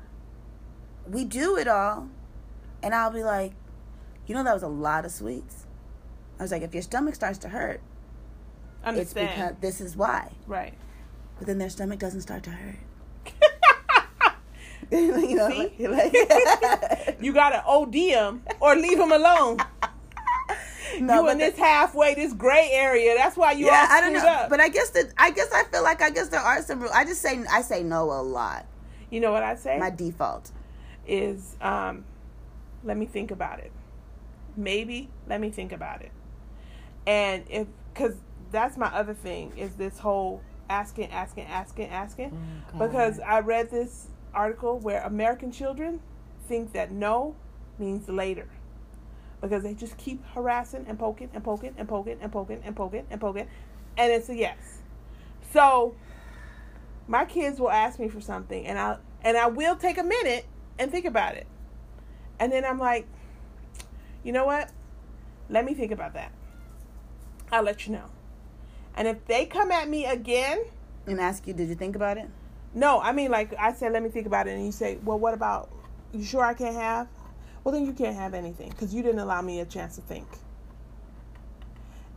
[1.07, 2.09] we do it all,
[2.81, 3.53] and I'll be like,
[4.27, 5.65] you know, that was a lot of sweets.
[6.39, 7.81] I was like, if your stomach starts to hurt,
[8.85, 9.57] it's because Understand.
[9.61, 10.31] this is why.
[10.47, 10.73] right.
[11.37, 12.77] But then their stomach doesn't start to hurt.
[14.91, 15.87] you know, See?
[15.87, 19.57] like, like You gotta OD them or leave them alone.
[21.01, 23.15] no, you but in the- this halfway, this gray area.
[23.15, 24.49] That's why you yeah, all I don't know, up.
[24.49, 26.81] but I guess that I guess I feel like I guess there are some.
[26.81, 28.65] ru- I just say I say no a lot.
[29.09, 30.51] you know what I say My default.
[31.07, 32.03] is, um,
[32.83, 33.71] let me think about it.
[34.57, 36.11] Maybe let me think about it.
[37.05, 38.15] And if, because
[38.51, 42.37] that's my other thing is this whole asking, asking, asking, asking.
[42.77, 45.99] because I read this article where American children
[46.47, 47.35] think that no
[47.77, 48.47] means later.
[49.41, 53.05] Because they just keep harassing and poking and poking and poking and poking and poking
[53.09, 53.47] and poking,
[53.97, 54.81] and it's a yes.
[55.51, 55.95] So
[57.07, 60.45] my kids will ask me for something, and I and I will take a minute
[60.79, 61.47] and think about it,
[62.39, 63.07] and then I'm like,
[64.23, 64.71] you know what?
[65.49, 66.31] Let me think about that.
[67.51, 68.05] I'll let you know.
[68.95, 70.63] And if they come at me again,
[71.05, 72.29] and ask you, did you think about it?
[72.75, 75.17] no, I mean like I said, let me think about it, and you say, well,
[75.17, 75.69] what about?
[76.13, 77.07] You sure I can't have?
[77.65, 80.27] Well, then you can't have anything because you didn't allow me a chance to think.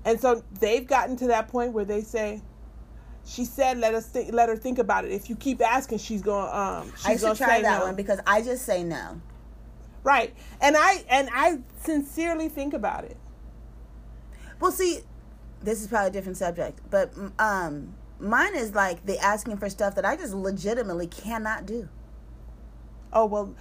[0.04, 2.42] And so they've gotten to that point where they say,
[3.26, 5.12] she said, let us think, let her think about it.
[5.12, 7.86] If you keep asking, she's going, um, she's I gonna should try say that no.
[7.86, 9.20] one because I just say no.
[10.04, 10.34] right?
[10.60, 13.16] And I and I sincerely think about it.
[14.60, 15.00] Well, see,
[15.62, 19.94] this is probably a different subject, but um, mine is like the asking for stuff
[19.96, 21.88] that I just legitimately cannot do.
[23.12, 23.54] Oh well,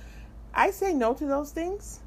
[0.58, 2.00] I say no to those things,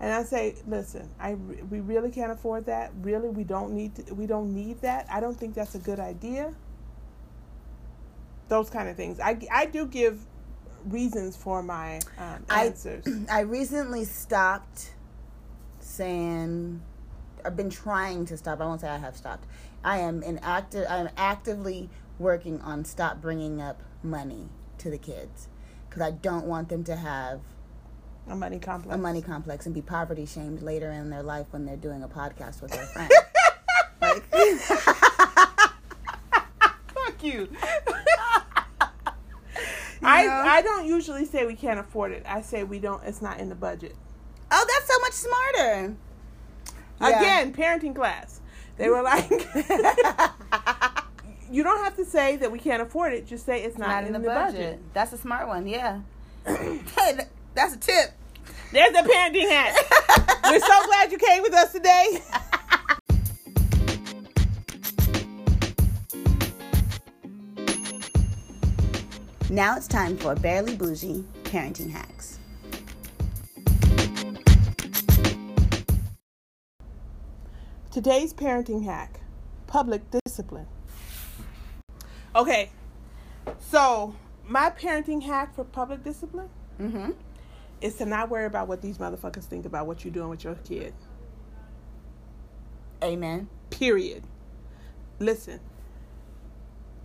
[0.00, 2.90] and I say, listen, I we really can't afford that.
[3.02, 5.06] Really, we don't need to, we don't need that.
[5.10, 6.54] I don't think that's a good idea.
[8.48, 9.20] Those kind of things.
[9.20, 10.24] I I do give
[10.86, 13.04] reasons for my um, I- answers.
[13.30, 14.94] I recently stopped
[15.80, 16.80] saying
[17.44, 18.62] I've been trying to stop.
[18.62, 19.44] I won't say I have stopped.
[19.84, 25.48] I am in active I'm actively working on stop bringing up money to the kids
[25.90, 27.40] cuz I don't want them to have
[28.28, 28.94] a money complex.
[28.94, 32.08] a money complex and be poverty shamed later in their life when they're doing a
[32.08, 33.12] podcast with their friends.
[34.00, 34.22] like,
[36.94, 37.32] Fuck you.
[37.32, 37.48] You
[40.02, 40.32] I know?
[40.32, 42.24] I don't usually say we can't afford it.
[42.26, 43.02] I say we don't.
[43.04, 43.94] It's not in the budget.
[44.50, 45.94] oh, that's so much smarter.
[47.00, 47.18] Yeah.
[47.18, 48.40] Again, parenting class.
[48.76, 49.30] They were like,
[51.50, 53.26] you don't have to say that we can't afford it.
[53.26, 54.80] Just say it's not, Not in the, budget.
[54.94, 55.66] That's a smart one.
[55.66, 56.00] Yeah.
[57.54, 58.12] that's a tip.
[58.72, 59.76] There's a parenting hack.
[60.44, 62.22] We're so glad you came with us today.
[69.50, 72.38] Now it's time for Barely Bougie Parenting Hacks.
[77.90, 79.20] Today's parenting hack
[79.66, 80.66] public discipline.
[82.34, 82.70] Okay,
[83.60, 84.14] so
[84.48, 86.48] my parenting hack for public discipline
[86.82, 87.10] Mm-hmm.
[87.82, 90.54] Is to not worry about what these motherfuckers think about what you're doing with your
[90.56, 90.94] kid.
[93.02, 93.48] Amen.
[93.70, 94.22] Period.
[95.18, 95.60] Listen,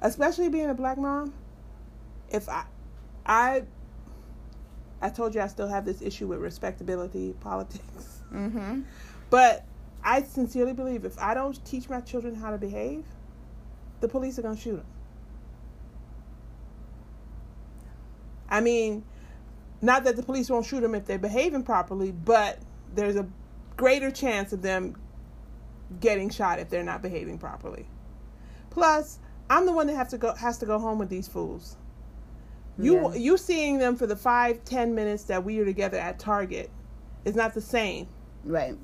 [0.02, 1.34] especially being a black mom,
[2.30, 2.66] if I,
[3.26, 3.64] I,
[5.02, 8.82] I told you I still have this issue with respectability politics, Mm-hmm.
[9.30, 9.66] but
[10.04, 13.06] I sincerely believe if I don't teach my children how to behave,
[14.02, 14.86] the police are gonna shoot them.
[18.50, 19.04] I mean,
[19.82, 22.60] not that the police won't shoot them if they're behaving properly, but
[22.96, 23.28] there's a
[23.76, 24.96] greater chance of them
[26.00, 27.88] getting shot if they're not behaving properly.
[28.70, 29.20] Plus,
[29.50, 31.78] I'm the one that have to go has to go home with these fools.
[32.78, 33.14] You Yeah.
[33.16, 36.70] you seeing them for the five ten minutes that we are together at Target
[37.26, 38.08] is not the same
[38.44, 38.78] Right.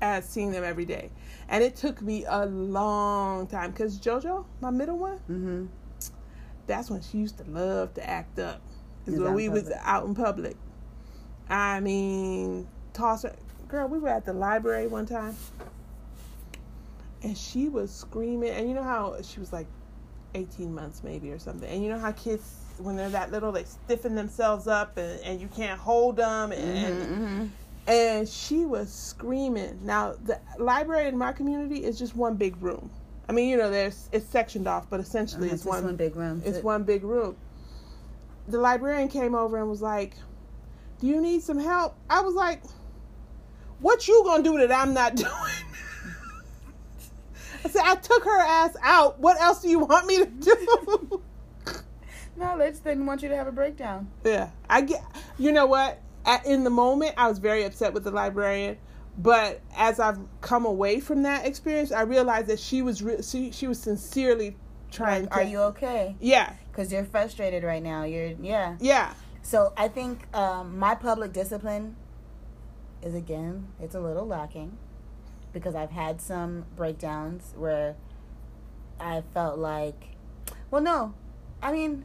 [0.00, 1.10] as seeing them every day.
[1.48, 5.66] And it took me a long time because JoJo, my middle one, Mm-hmm.
[6.66, 8.60] that's when she used to love to act up.
[9.06, 10.56] Is when we was out in public.
[11.48, 13.34] I mean, toss her.
[13.68, 15.36] Girl, we were at the library one time,
[17.22, 18.50] and she was screaming.
[18.50, 19.66] And you know how she was like
[20.34, 21.68] eighteen months maybe or something.
[21.68, 25.40] And you know how kids when they're that little they stiffen themselves up and, and
[25.40, 27.44] you can't hold them and Mm-hmm.
[27.88, 29.78] and she was screaming.
[29.82, 32.90] Now the library in my community is just one big room.
[33.28, 36.16] I mean, you know, there's it's sectioned off, but essentially It's it's one, one big
[36.16, 36.42] room.
[36.44, 37.36] it's So- one big room.
[38.48, 40.14] The librarian came over and was like,
[41.00, 42.62] "Do you need some help?" I was like,
[43.80, 45.30] "What you gonna do that I'm not doing?"
[47.64, 49.18] I said, "I took her ass out.
[49.18, 51.22] What else do you want me to do?"
[52.36, 54.10] No, they just didn't want you to have a breakdown.
[54.22, 55.02] Yeah, I get.
[55.38, 56.00] You know what?
[56.26, 58.76] At, in the moment, I was very upset with the librarian,
[59.16, 63.52] but as I've come away from that experience, I realized that she was re- she,
[63.52, 64.56] she was sincerely
[64.96, 65.22] trying.
[65.22, 66.16] Like, to, are you okay?
[66.20, 68.04] Yeah, Because you're frustrated right now.
[68.04, 68.76] You're yeah.
[68.80, 71.96] yeah, So I think um, my public discipline
[73.02, 74.76] is again, it's a little lacking
[75.52, 77.96] because I've had some breakdowns where
[79.00, 80.16] I felt like,
[80.70, 81.14] well, no,
[81.62, 82.04] I mean,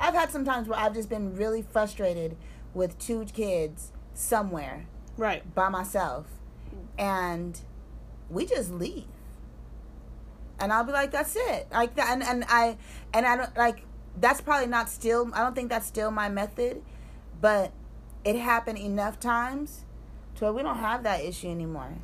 [0.00, 2.36] I've had some times where I've just been really frustrated
[2.74, 5.54] with two kids somewhere right.
[5.54, 6.26] by myself,
[6.98, 7.60] and
[8.28, 9.04] we just leave.
[10.62, 12.76] And I'll be like, "That's it." Like that, and, and I
[13.12, 13.84] and I don't like.
[14.20, 15.28] That's probably not still.
[15.34, 16.82] I don't think that's still my method,
[17.40, 17.72] but
[18.24, 19.84] it happened enough times
[20.36, 21.94] to where we don't have that issue anymore,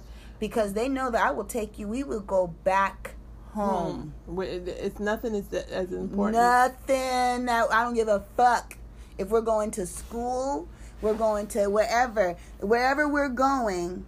[0.40, 1.86] because they know that I will take you.
[1.86, 3.14] We will go back
[3.52, 4.12] home.
[4.36, 6.36] It's nothing is as important.
[6.36, 7.48] Nothing.
[7.48, 8.76] I don't give a fuck
[9.18, 10.68] if we're going to school,
[11.00, 14.04] we're going to wherever, wherever we're going,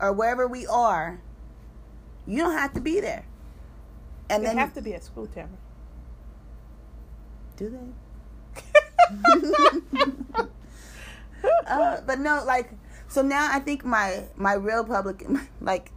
[0.00, 1.20] or wherever we are.
[2.26, 3.24] You don't have to be there.
[4.30, 5.48] And They then have to be at school, Tamara.
[7.56, 7.78] do they?
[11.66, 12.70] uh, but no, like
[13.08, 15.24] so now I think my my real public
[15.60, 15.90] like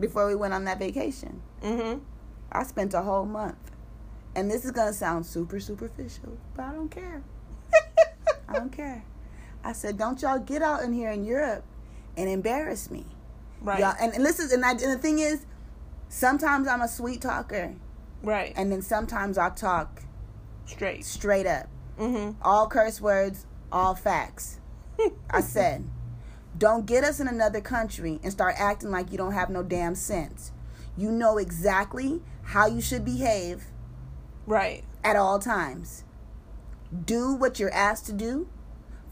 [0.00, 1.98] before we went on that vacation, Mm-hmm.
[2.52, 3.56] I spent a whole month.
[4.34, 7.22] And this is gonna sound super superficial, but I don't care.
[8.48, 9.02] I don't care.
[9.64, 11.64] I said, don't y'all get out in here in Europe
[12.16, 13.06] and embarrass me.
[13.62, 13.80] Right.
[13.80, 15.46] Y'all, and, and this is and, I, and the thing is,
[16.08, 17.74] sometimes I'm a sweet talker,
[18.22, 18.52] Right.
[18.56, 20.02] and then sometimes I talk
[20.66, 21.04] Straight.
[21.04, 22.40] straight up, Mm-hmm.
[22.42, 24.58] all curse words, all facts.
[25.30, 25.88] I said,
[26.56, 29.94] don't get us in another country and start acting like you don't have no damn
[29.94, 30.52] sense.
[30.96, 33.64] You know exactly how you should behave
[34.46, 34.84] Right.
[35.04, 36.04] at all times.
[37.04, 38.48] Do what you're asked to do.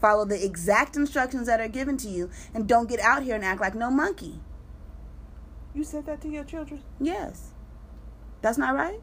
[0.01, 3.43] Follow the exact instructions that are given to you, and don't get out here and
[3.45, 4.39] act like no monkey.
[5.75, 6.81] You said that to your children.
[6.99, 7.51] Yes.
[8.41, 9.01] That's not right?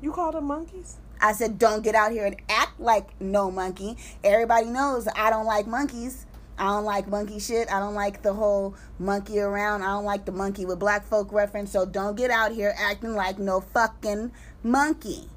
[0.00, 0.98] You called them monkeys.
[1.20, 3.96] I said, don't get out here and act like no monkey.
[4.22, 6.26] Everybody knows I don't like monkeys.
[6.58, 7.70] I don't like monkey shit.
[7.72, 9.82] I don't like the whole monkey around.
[9.82, 11.72] I don't like the monkey with black folk reference.
[11.72, 14.32] So don't get out here acting like no fucking
[14.62, 15.28] monkey.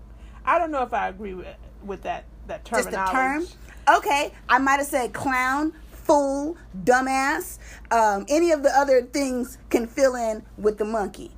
[0.45, 1.47] I don't know if I agree with
[1.83, 2.95] with that that terminology.
[2.95, 3.97] Just the term.
[3.97, 7.57] Okay, I might have said clown, fool, dumbass,
[7.91, 11.31] um, any of the other things can fill in with the monkey.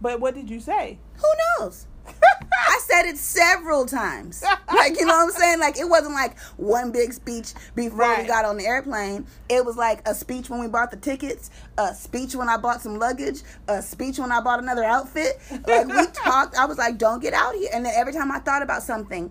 [0.00, 0.98] But what did you say?
[1.16, 1.26] Who
[1.58, 1.86] knows?
[2.52, 4.42] I said it several times.
[4.74, 5.58] Like, you know what I'm saying?
[5.60, 8.22] Like, it wasn't like one big speech before Right.
[8.22, 9.26] we got on the airplane.
[9.50, 12.80] It was like a speech when we bought the tickets, a speech when I bought
[12.80, 15.38] some luggage, a speech when I bought another outfit.
[15.66, 16.56] Like, we talked.
[16.56, 17.68] I was like, don't get out here.
[17.74, 19.30] And then every time I thought about something,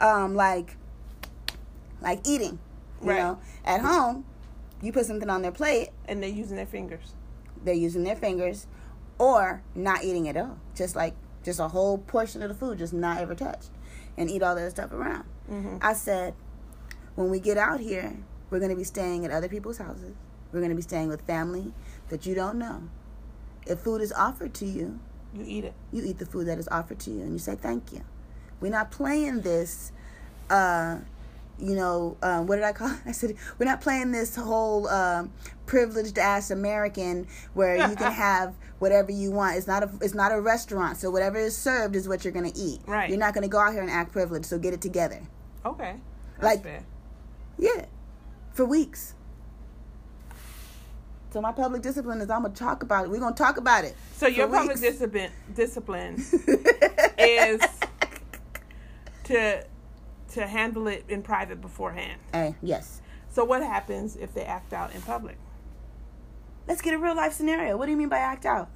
[0.00, 0.76] um, like,
[2.00, 2.58] like eating,
[3.02, 3.18] you Right.
[3.18, 4.24] know, at home,
[4.82, 7.14] you put something on their plate, And they're using their fingers.
[7.64, 8.66] they're using their fingers
[9.18, 12.92] or not eating at all just like just a whole portion of the food just
[12.92, 13.70] not ever touched
[14.16, 15.78] and eat all that stuff around Mm-hmm.
[15.80, 16.34] i said
[17.14, 18.12] when we get out here
[18.50, 20.14] we're going to be staying at other people's houses
[20.52, 21.72] we're going to be staying with family
[22.10, 22.82] that you don't know
[23.66, 25.00] if food is offered to you
[25.34, 25.74] You eat it.
[25.92, 28.02] you eat the food that is offered to you and you say thank you
[28.60, 29.92] we're not playing this
[30.50, 30.98] uh
[31.58, 32.98] you know um, what did i call it?
[33.06, 35.32] i said we're not playing this whole um,
[35.66, 40.32] privileged ass american where you can have whatever you want it's not a it's not
[40.32, 43.08] a restaurant so whatever is served is what you're gonna eat Right.
[43.08, 45.20] you're not gonna go out here and act privileged so get it together
[45.64, 45.96] Okay.
[46.38, 46.84] That's Like- fair.
[47.58, 47.86] yeah
[48.52, 49.14] for weeks
[51.32, 53.94] so my public discipline is i'm gonna talk about it we're gonna talk about it
[54.16, 56.14] So your public discipline discipline
[57.18, 57.60] is
[59.24, 59.64] to
[60.36, 62.20] to handle it in private beforehand.
[62.34, 65.38] Eh, yes So what happens if they act out in public?
[66.68, 67.76] Let's get a real life scenario.
[67.78, 68.68] What do you mean by act out?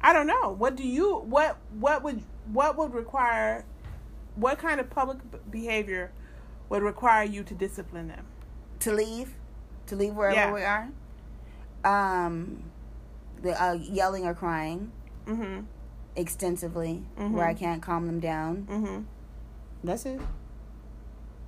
[0.00, 0.50] I don't know.
[0.52, 2.22] What do you what what would
[2.52, 3.64] what would require
[4.36, 5.18] what kind of public
[5.50, 6.12] behavior
[6.68, 8.24] would require you to discipline them?
[8.80, 9.34] To leave,
[9.86, 10.52] to leave wherever Yeah.
[10.52, 10.88] we are.
[11.84, 12.62] Um,
[13.42, 14.92] the uh, yelling or crying
[15.26, 15.64] Mhm.
[16.14, 17.32] extensively, Mhm.
[17.32, 18.66] where I can't calm them down.
[18.70, 19.04] Mhm.
[19.86, 20.20] That's it.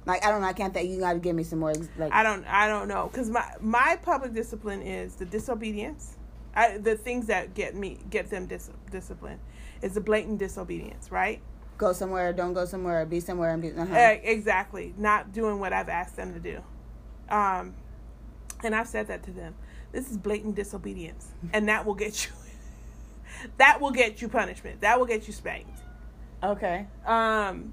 [0.07, 0.47] Like I don't know.
[0.47, 0.91] I can't think.
[0.91, 1.75] You got to give me some more.
[1.97, 6.17] Like I don't I don't know cuz my my public discipline is the disobedience.
[6.55, 9.41] I, the things that get me get them dis- disciplined
[9.83, 11.41] is the blatant disobedience, right?
[11.79, 13.73] go somewhere, don't go somewhere, be somewhere, and be.
[13.73, 13.95] Uh-huh.
[13.95, 14.93] Eh, exactly.
[14.99, 16.61] Not doing what I've asked them to do.
[17.31, 17.75] Um,
[18.63, 19.55] and I've said that to them.
[19.93, 22.33] This is blatant disobedience, and that will get you.
[23.57, 24.83] that will get you punishment.
[24.83, 25.81] That will get you spanked.
[26.43, 26.87] Okay.
[27.07, 27.73] Um,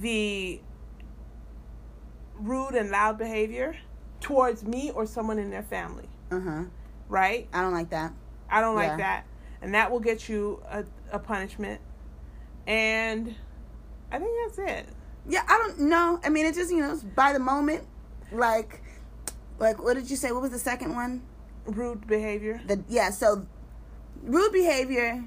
[0.00, 0.60] the
[2.38, 3.76] rude and loud behavior
[4.20, 6.64] towards me or someone in their family, Uh huh.
[7.08, 7.48] right?
[7.52, 8.12] I don't like that.
[8.50, 8.88] I don't Yeah.
[8.88, 9.24] like that,
[9.62, 11.80] and that will get you a, a punishment.
[12.66, 13.34] And
[14.12, 14.86] I think that's it.
[15.28, 16.20] Yeah, I don't know.
[16.24, 17.84] I mean, it just you know, it's by the moment.
[18.32, 18.82] Like,
[19.58, 20.32] like what did you say?
[20.32, 21.22] What was the second one?
[21.66, 22.62] Rude behavior.
[22.66, 23.46] the yeah so
[24.22, 25.22] rude behavior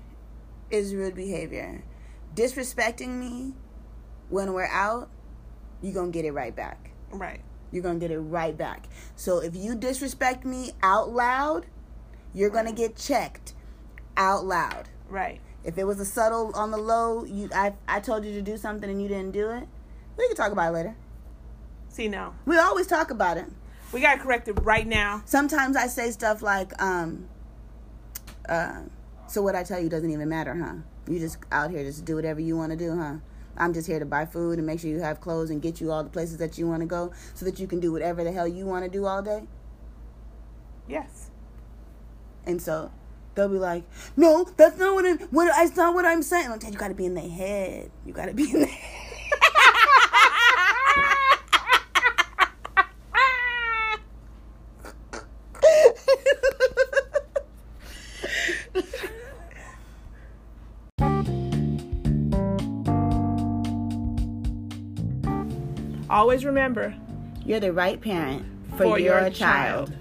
[0.71, 1.83] is rude behavior
[2.33, 3.53] disrespecting me
[4.31, 5.09] when we're out
[5.81, 7.41] you're gonna get it right back Right.
[7.71, 11.67] you're gonna get it right back so if you disrespect me out loud
[12.33, 13.53] you're gonna get checked
[14.17, 15.39] out loud Right.
[15.63, 18.57] if it was a subtle on the low you i, I told you to do
[18.57, 19.67] something and you didn't do it
[20.17, 20.95] we can talk about it later
[21.89, 22.33] See, now.
[22.45, 23.45] we always talk about it
[23.91, 25.23] We got to correct it right now.
[25.25, 27.27] sometimes I say stuff like, um,
[28.47, 28.83] uh,
[29.27, 30.75] so what I tell you doesn't even matter, huh?
[31.11, 33.15] You just out here just do whatever you want to do, huh?
[33.61, 35.91] I'm just here to buy food and make sure you have clothes and get you
[35.91, 38.31] all the places that you want to go so that you can do whatever the
[38.31, 39.43] hell you want to do all day.
[40.87, 41.29] Yes.
[42.43, 42.91] And so
[43.35, 43.83] they'll be like,
[44.17, 46.51] no, that's not what I'm, what, that's not what I'm saying.
[46.51, 47.91] I'm telling you, you got to be in their head.
[48.03, 49.00] You got to be in their head.
[66.11, 66.93] Always remember
[67.45, 69.87] You're the right parent for, For your, your child.
[69.87, 69.93] child.